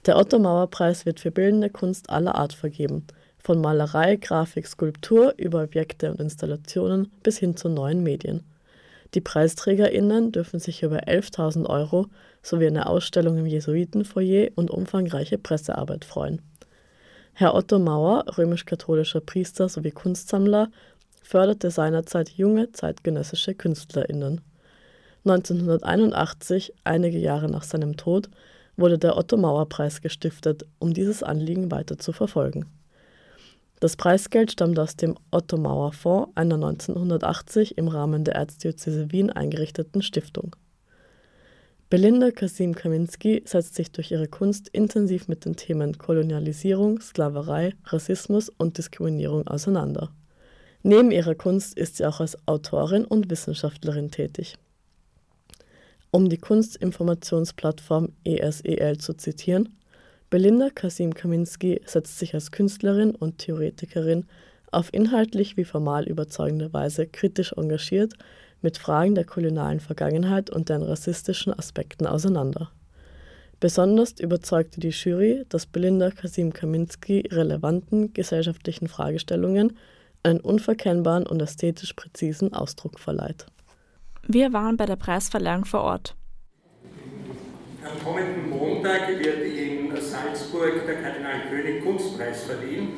Der 0.05 0.17
Otto 0.17 0.37
Mauer 0.37 0.69
Preis 0.69 1.05
wird 1.05 1.21
für 1.21 1.31
bildende 1.31 1.69
Kunst 1.69 2.09
aller 2.09 2.35
Art 2.35 2.51
vergeben, 2.51 3.07
von 3.37 3.61
Malerei, 3.61 4.17
Grafik, 4.17 4.67
Skulptur 4.67 5.33
über 5.37 5.63
Objekte 5.63 6.11
und 6.11 6.19
Installationen 6.19 7.09
bis 7.23 7.37
hin 7.37 7.55
zu 7.55 7.69
neuen 7.69 8.03
Medien. 8.03 8.43
Die 9.13 9.21
PreisträgerInnen 9.21 10.31
dürfen 10.31 10.59
sich 10.59 10.83
über 10.83 11.07
11.000 11.07 11.65
Euro 11.67 12.07
sowie 12.41 12.67
eine 12.67 12.87
Ausstellung 12.87 13.37
im 13.37 13.45
Jesuitenfoyer 13.45 14.49
und 14.55 14.71
umfangreiche 14.71 15.37
Pressearbeit 15.37 16.05
freuen. 16.05 16.41
Herr 17.33 17.55
Otto 17.55 17.79
Mauer, 17.79 18.25
römisch-katholischer 18.37 19.21
Priester 19.21 19.69
sowie 19.69 19.91
Kunstsammler, 19.91 20.69
förderte 21.21 21.71
seinerzeit 21.71 22.29
junge 22.29 22.71
zeitgenössische 22.71 23.53
KünstlerInnen. 23.53 24.41
1981, 25.25 26.73
einige 26.83 27.19
Jahre 27.19 27.49
nach 27.49 27.63
seinem 27.63 27.97
Tod, 27.97 28.29
wurde 28.77 28.97
der 28.97 29.17
Otto 29.17 29.37
Mauer 29.37 29.67
Preis 29.67 30.01
gestiftet, 30.01 30.65
um 30.79 30.93
dieses 30.93 31.23
Anliegen 31.23 31.71
weiter 31.71 31.97
zu 31.97 32.13
verfolgen 32.13 32.65
das 33.79 33.95
Preisgeld 33.95 34.51
stammt 34.51 34.77
aus 34.77 34.97
dem 34.97 35.15
Otto-Mauer-Fonds, 35.31 36.31
einer 36.35 36.55
1980 36.55 37.77
im 37.77 37.87
Rahmen 37.87 38.25
der 38.25 38.35
Erzdiözese 38.35 39.11
Wien 39.11 39.29
eingerichteten 39.29 40.01
Stiftung. 40.01 40.55
Belinda 41.91 42.29
Kasim 42.29 42.75
Kaminski 42.75 43.41
setzt 43.45 43.73
sich 43.73 43.91
durch 43.91 44.11
ihre 44.11 44.27
Kunst 44.27 44.69
intensiv 44.69 45.27
mit 45.27 45.43
den 45.45 45.55
Themen 45.55 45.97
Kolonialisierung, 45.97 47.01
Sklaverei, 47.01 47.73
Rassismus 47.85 48.49
und 48.49 48.77
Diskriminierung 48.77 49.47
auseinander. 49.47 50.11
Neben 50.83 51.09
ihrer 51.09 51.33
Kunst 51.33 51.75
ist 51.75 51.97
sie 51.97 52.05
auch 52.05 52.19
als 52.19 52.37
Autorin 52.47 53.05
und 53.05 53.31
Wissenschaftlerin 53.31 54.11
tätig. 54.11 54.53
Um 56.11 56.29
die 56.29 56.37
Kunstinformationsplattform 56.37 58.09
ESEL 58.23 58.99
zu 58.99 59.15
zitieren, 59.15 59.75
Belinda 60.29 60.69
Kasim 60.69 61.15
Kaminski 61.15 61.81
setzt 61.85 62.19
sich 62.19 62.35
als 62.35 62.51
Künstlerin 62.51 63.15
und 63.15 63.39
Theoretikerin 63.39 64.27
auf 64.71 64.93
inhaltlich 64.93 65.57
wie 65.57 65.65
formal 65.65 66.07
überzeugende 66.07 66.71
Weise 66.71 67.07
kritisch 67.07 67.53
engagiert 67.53 68.13
mit 68.61 68.77
Fragen 68.77 69.15
der 69.15 69.25
kolonialen 69.25 69.79
Vergangenheit 69.79 70.49
und 70.49 70.69
deren 70.69 70.83
rassistischen 70.83 71.57
Aspekten 71.57 72.05
auseinander. 72.05 72.71
Besonders 73.59 74.19
überzeugte 74.19 74.79
die 74.79 74.89
Jury, 74.89 75.45
dass 75.49 75.65
Belinda 75.65 76.11
Kasim 76.11 76.53
Kaminski 76.53 77.27
relevanten 77.31 78.13
gesellschaftlichen 78.13 78.87
Fragestellungen 78.87 79.77
einen 80.23 80.39
unverkennbaren 80.39 81.27
und 81.27 81.41
ästhetisch 81.41 81.93
präzisen 81.93 82.53
Ausdruck 82.53 82.99
verleiht. 82.99 83.45
Wir 84.27 84.53
waren 84.53 84.77
bei 84.77 84.85
der 84.85 84.95
Preisverleihung 84.95 85.65
vor 85.65 85.81
Ort. 85.81 86.15
Am 87.83 88.03
kommenden 88.03 88.49
Montag 88.49 89.09
wird 89.09 89.41
in 89.43 89.91
Salzburg 90.01 90.85
der 90.85 91.01
Kardinal 91.01 91.49
König 91.49 91.83
Kunstpreis 91.83 92.43
verliehen. 92.43 92.89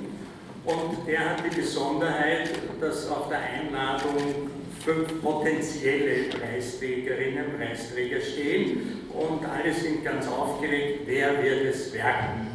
Und 0.65 1.07
der 1.07 1.31
hat 1.31 1.43
die 1.43 1.55
Besonderheit, 1.55 2.51
dass 2.79 3.07
auf 3.07 3.29
der 3.29 3.39
Einladung 3.39 4.49
fünf 4.83 5.21
potenzielle 5.21 6.29
Preisträgerinnen, 6.29 7.57
Preisträger 7.57 8.19
stehen 8.19 9.01
und 9.13 9.45
alle 9.45 9.73
sind 9.73 10.03
ganz 10.03 10.27
aufgeregt, 10.27 11.01
wer 11.05 11.41
wird 11.43 11.65
es 11.65 11.93
werden. 11.93 12.47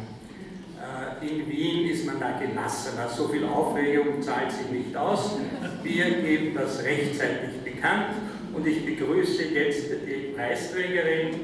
Äh, 0.77 1.27
in 1.27 1.49
Wien 1.49 1.89
ist 1.89 2.05
man 2.05 2.19
da 2.19 2.37
gelassener, 2.39 3.09
so 3.09 3.27
viel 3.27 3.45
Aufregung 3.45 4.21
zahlt 4.21 4.51
sich 4.51 4.69
nicht 4.69 4.95
aus. 4.95 5.37
Wir 5.83 6.05
geben 6.21 6.53
das 6.55 6.83
rechtzeitig 6.83 7.61
bekannt 7.63 8.15
und 8.53 8.67
ich 8.67 8.85
begrüße 8.85 9.45
jetzt 9.45 9.89
die 10.05 10.33
Preisträgerin 10.35 11.39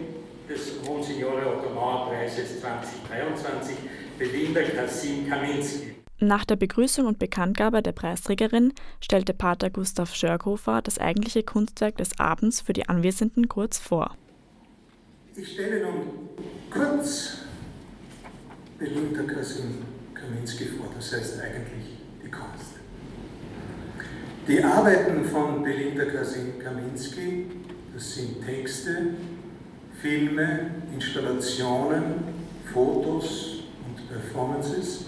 des 0.49 0.83
Monsignore 0.85 1.57
Otto 1.57 1.73
Mauer 1.73 2.09
Preises 2.09 2.59
2023, 2.59 3.75
Belinda 4.17 4.61
Kassim 4.63 5.29
Kaminski. 5.29 5.92
Nach 6.23 6.45
der 6.45 6.55
Begrüßung 6.55 7.05
und 7.05 7.19
Bekanntgabe 7.19 7.81
der 7.81 7.91
Preisträgerin 7.91 8.71
stellte 9.01 9.33
Pater 9.33 9.69
Gustav 9.69 10.15
Schörghofer 10.15 10.81
das 10.81 10.97
eigentliche 10.97 11.43
Kunstwerk 11.43 11.97
des 11.97 12.17
Abends 12.17 12.62
für 12.62 12.71
die 12.71 12.88
Anwesenden 12.88 13.49
kurz 13.49 13.77
vor. 13.77 14.15
Ich 15.36 15.51
stelle 15.51 15.81
nun 15.81 16.29
kurz 16.69 17.39
Belinda 18.79 19.23
Kasim 19.23 19.79
Kaminski 20.13 20.67
vor, 20.67 20.91
das 20.95 21.12
heißt 21.12 21.41
eigentlich 21.41 21.97
die 22.23 22.31
Kunst. 22.31 22.79
Die 24.47 24.63
Arbeiten 24.63 25.25
von 25.25 25.62
Belinda 25.62 26.05
Kasim 26.05 26.57
Kaminski, 26.57 27.47
das 27.93 28.15
sind 28.15 28.45
Texte, 28.45 29.15
Filme, 30.01 30.71
Installationen, 30.93 32.23
Fotos 32.73 33.63
und 33.86 34.07
Performances, 34.07 35.07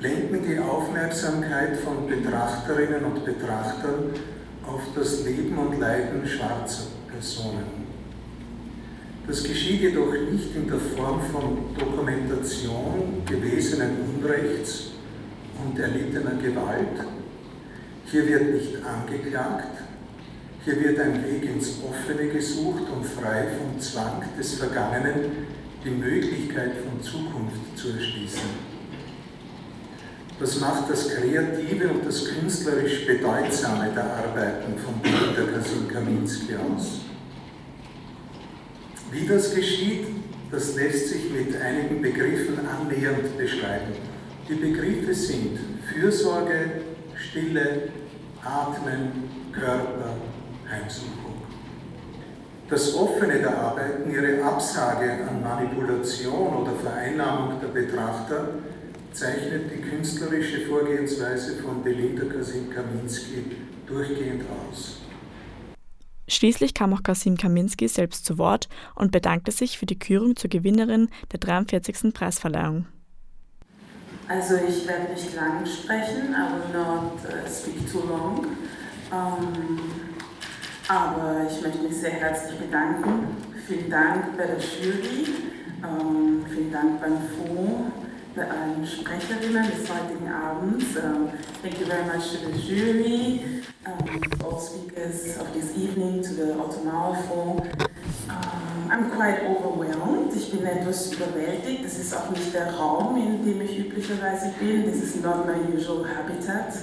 lenken 0.00 0.42
die 0.46 0.58
Aufmerksamkeit 0.58 1.76
von 1.78 2.06
Betrachterinnen 2.06 3.04
und 3.04 3.24
Betrachtern 3.24 4.10
auf 4.66 4.82
das 4.94 5.24
Leben 5.24 5.56
und 5.56 5.80
Leiden 5.80 6.26
schwarzer 6.26 6.88
Personen. 7.10 7.86
Das 9.26 9.42
geschieht 9.42 9.80
jedoch 9.80 10.12
nicht 10.12 10.54
in 10.54 10.68
der 10.68 10.78
Form 10.78 11.20
von 11.32 11.74
Dokumentation 11.76 13.22
gewesenen 13.26 13.96
Unrechts 14.14 14.92
und 15.64 15.78
erlittener 15.78 16.36
Gewalt. 16.40 17.06
Hier 18.04 18.28
wird 18.28 18.54
nicht 18.54 18.76
angeklagt, 18.84 19.78
hier 20.64 20.80
wird 20.80 21.00
ein 21.00 21.24
Weg 21.24 21.44
ins 21.44 21.80
Offene 21.82 22.28
gesucht, 22.28 22.84
um 22.94 23.02
frei 23.02 23.46
vom 23.58 23.80
Zwang 23.80 24.22
des 24.38 24.54
Vergangenen 24.54 25.46
die 25.84 25.90
Möglichkeit 25.90 26.72
von 26.84 27.02
Zukunft 27.02 27.76
zu 27.76 27.88
erschließen. 27.88 28.65
Was 30.38 30.60
macht 30.60 30.90
das 30.90 31.08
Kreative 31.08 31.88
und 31.88 32.06
das 32.06 32.26
künstlerisch 32.26 33.06
Bedeutsame 33.06 33.90
der 33.94 34.04
Arbeiten 34.04 34.76
von 34.84 35.00
Peter 35.00 35.50
Kasim 35.50 35.88
Kaminski 35.88 36.54
aus? 36.56 37.00
Wie 39.10 39.26
das 39.26 39.54
geschieht, 39.54 40.08
das 40.50 40.74
lässt 40.74 41.08
sich 41.08 41.30
mit 41.30 41.58
einigen 41.58 42.02
Begriffen 42.02 42.58
annähernd 42.68 43.38
beschreiben. 43.38 43.94
Die 44.46 44.54
Begriffe 44.56 45.14
sind 45.14 45.58
Fürsorge, 45.90 46.82
Stille, 47.14 47.88
Atmen, 48.44 49.30
Körper, 49.52 50.16
Heimsuchung. 50.70 51.36
Das 52.68 52.94
Offene 52.94 53.38
der 53.38 53.56
Arbeiten, 53.56 54.10
ihre 54.10 54.42
Absage 54.44 55.18
an 55.26 55.42
Manipulation 55.42 56.62
oder 56.62 56.72
Vereinnahmung 56.72 57.58
der 57.60 57.68
Betrachter, 57.68 58.48
zeichnet 59.16 59.70
die 59.72 59.80
künstlerische 59.80 60.66
Vorgehensweise 60.66 61.56
von 61.62 61.82
Belinda 61.82 62.24
Kasim 62.26 62.70
Kaminski 62.70 63.56
durchgehend 63.86 64.42
aus. 64.68 64.98
Schließlich 66.28 66.74
kam 66.74 66.92
auch 66.92 67.02
Kasim 67.02 67.36
Kaminski 67.36 67.88
selbst 67.88 68.26
zu 68.26 68.36
Wort 68.36 68.68
und 68.94 69.12
bedankte 69.12 69.52
sich 69.52 69.78
für 69.78 69.86
die 69.86 69.98
Kürung 69.98 70.36
zur 70.36 70.50
Gewinnerin 70.50 71.08
der 71.32 71.40
43. 71.40 72.12
Preisverleihung. 72.12 72.86
Also 74.28 74.56
ich 74.56 74.86
werde 74.88 75.12
nicht 75.12 75.34
lang 75.36 75.64
sprechen, 75.64 76.34
I 76.34 76.50
will 76.52 76.82
not 76.82 77.12
uh, 77.24 77.48
speak 77.48 77.90
too 77.90 78.02
long. 78.08 78.44
Um, 79.12 79.78
aber 80.88 81.46
ich 81.48 81.62
möchte 81.62 81.78
mich 81.78 81.96
sehr 81.96 82.10
herzlich 82.10 82.58
bedanken. 82.58 83.28
Vielen 83.66 83.88
Dank 83.88 84.36
bei 84.36 84.46
der 84.46 84.58
Jury, 84.58 85.26
um, 85.82 86.44
vielen 86.52 86.72
Dank 86.72 87.00
beim 87.00 87.18
Fonds 87.36 88.05
allen 88.44 88.86
Sprecherinnen 88.86 89.64
des 89.64 89.88
heutigen 89.88 90.28
Abends. 90.28 90.96
Um, 90.96 91.30
thank 91.62 91.78
you 91.80 91.86
very 91.86 92.04
much 92.04 92.32
to 92.32 92.38
the 92.38 92.58
jury, 92.58 93.40
um, 93.86 94.20
all 94.44 94.60
speakers 94.60 95.38
of 95.38 95.52
this 95.52 95.76
evening, 95.76 96.22
to 96.22 96.34
the 96.34 96.54
Fonds. 96.54 97.66
Um, 98.28 98.90
I'm 98.90 99.10
quite 99.10 99.42
overwhelmed. 99.44 100.34
Ich 100.34 100.50
bin 100.50 100.66
etwas 100.66 101.12
überwältigt. 101.12 101.84
Das 101.84 101.98
ist 101.98 102.14
auch 102.14 102.30
nicht 102.30 102.52
der 102.52 102.74
Raum, 102.74 103.16
in 103.16 103.44
dem 103.44 103.60
ich 103.62 103.78
üblicherweise 103.78 104.52
bin. 104.60 104.84
This 104.84 105.02
is 105.02 105.22
not 105.22 105.46
my 105.46 105.54
usual 105.74 106.04
habitat. 106.04 106.74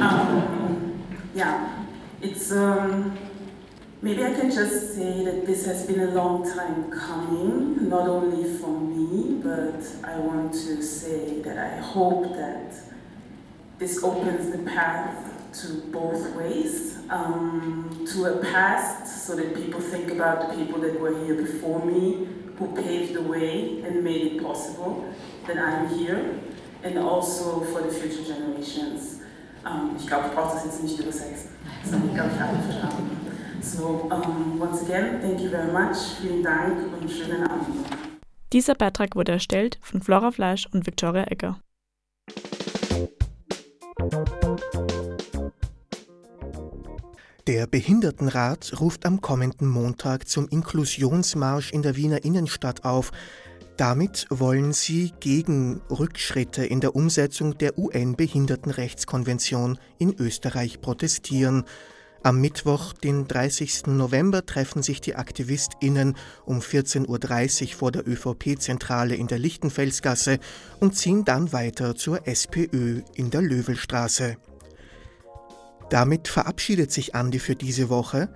Um, 0.00 1.02
yeah, 1.34 1.84
it's 2.20 2.52
um, 2.52 3.12
Maybe 4.04 4.22
I 4.22 4.34
can 4.34 4.50
just 4.50 4.96
say 4.96 5.24
that 5.24 5.46
this 5.46 5.64
has 5.64 5.86
been 5.86 6.00
a 6.00 6.10
long 6.10 6.44
time 6.44 6.90
coming, 6.90 7.88
not 7.88 8.06
only 8.06 8.44
for 8.58 8.78
me, 8.78 9.40
but 9.42 9.80
I 10.04 10.18
want 10.18 10.52
to 10.52 10.82
say 10.82 11.40
that 11.40 11.56
I 11.56 11.78
hope 11.78 12.36
that 12.36 12.74
this 13.78 14.04
opens 14.04 14.52
the 14.52 14.58
path 14.70 15.32
to 15.62 15.80
both 15.90 16.36
ways, 16.36 16.98
um, 17.08 18.06
to 18.12 18.26
a 18.26 18.44
past 18.44 19.26
so 19.26 19.36
that 19.36 19.56
people 19.56 19.80
think 19.80 20.10
about 20.10 20.50
the 20.50 20.54
people 20.54 20.82
that 20.82 21.00
were 21.00 21.24
here 21.24 21.36
before 21.36 21.82
me, 21.82 22.28
who 22.58 22.76
paved 22.76 23.14
the 23.14 23.22
way 23.22 23.80
and 23.84 24.04
made 24.04 24.32
it 24.32 24.42
possible 24.42 25.14
that 25.46 25.56
I'm 25.56 25.88
here, 25.98 26.40
and 26.82 26.98
also 26.98 27.60
for 27.72 27.80
the 27.80 27.90
future 27.90 28.22
generations. 28.22 29.22
Um, 29.64 29.96
ich 29.98 30.06
glaube, 30.06 30.26
ich 30.26 30.34
brauche 30.34 30.56
das 30.56 30.66
jetzt 30.66 30.82
nicht 30.82 31.00
übersetzen. 31.00 31.48
Das 31.82 31.90
glaube 31.90 32.30
ich, 32.34 32.40
alle 32.42 32.58
verstanden. 32.58 33.13
So, 33.64 34.08
um, 34.10 34.60
once 34.60 34.82
again, 34.82 35.20
thank 35.22 35.40
you 35.40 35.48
very 35.48 35.72
much. 35.72 35.96
Vielen 36.20 36.42
Dank 36.42 36.76
und 37.00 37.10
schönen 37.10 37.44
Abend. 37.44 37.86
Dieser 38.52 38.74
Beitrag 38.74 39.16
wurde 39.16 39.32
erstellt 39.32 39.78
von 39.80 40.02
Flora 40.02 40.32
Fleisch 40.32 40.68
und 40.70 40.86
Victoria 40.86 41.24
Egger. 41.30 41.58
Der 47.46 47.66
Behindertenrat 47.66 48.78
ruft 48.80 49.06
am 49.06 49.22
kommenden 49.22 49.68
Montag 49.68 50.28
zum 50.28 50.46
Inklusionsmarsch 50.48 51.72
in 51.72 51.80
der 51.80 51.96
Wiener 51.96 52.22
Innenstadt 52.22 52.84
auf. 52.84 53.12
Damit 53.78 54.26
wollen 54.28 54.74
sie 54.74 55.14
gegen 55.20 55.80
Rückschritte 55.90 56.66
in 56.66 56.80
der 56.80 56.94
Umsetzung 56.94 57.56
der 57.56 57.78
UN-Behindertenrechtskonvention 57.78 59.78
in 59.98 60.14
Österreich 60.18 60.82
protestieren. 60.82 61.64
Am 62.24 62.40
Mittwoch, 62.40 62.94
den 62.94 63.28
30. 63.28 63.88
November, 63.88 64.46
treffen 64.46 64.82
sich 64.82 65.02
die 65.02 65.14
AktivistInnen 65.14 66.16
um 66.46 66.60
14.30 66.60 67.62
Uhr 67.62 67.68
vor 67.74 67.92
der 67.92 68.08
ÖVP-Zentrale 68.08 69.14
in 69.14 69.26
der 69.26 69.38
Lichtenfelsgasse 69.38 70.38
und 70.80 70.96
ziehen 70.96 71.26
dann 71.26 71.52
weiter 71.52 71.94
zur 71.96 72.26
SPÖ 72.26 73.02
in 73.14 73.28
der 73.28 73.42
Löwelstraße. 73.42 74.38
Damit 75.90 76.28
verabschiedet 76.28 76.90
sich 76.90 77.14
Andi 77.14 77.38
für 77.38 77.56
diese 77.56 77.90
Woche. 77.90 78.34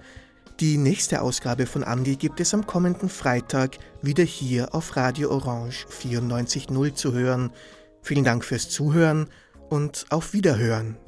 Die 0.60 0.76
nächste 0.76 1.22
Ausgabe 1.22 1.64
von 1.64 1.82
Andi 1.82 2.16
gibt 2.16 2.40
es 2.40 2.52
am 2.52 2.66
kommenden 2.66 3.08
Freitag 3.08 3.78
wieder 4.02 4.24
hier 4.24 4.74
auf 4.74 4.96
Radio 4.96 5.30
Orange 5.30 5.86
94.0 5.86 6.92
zu 6.92 7.14
hören. 7.14 7.52
Vielen 8.02 8.24
Dank 8.24 8.44
fürs 8.44 8.68
Zuhören 8.68 9.28
und 9.70 10.04
auf 10.10 10.34
Wiederhören. 10.34 10.98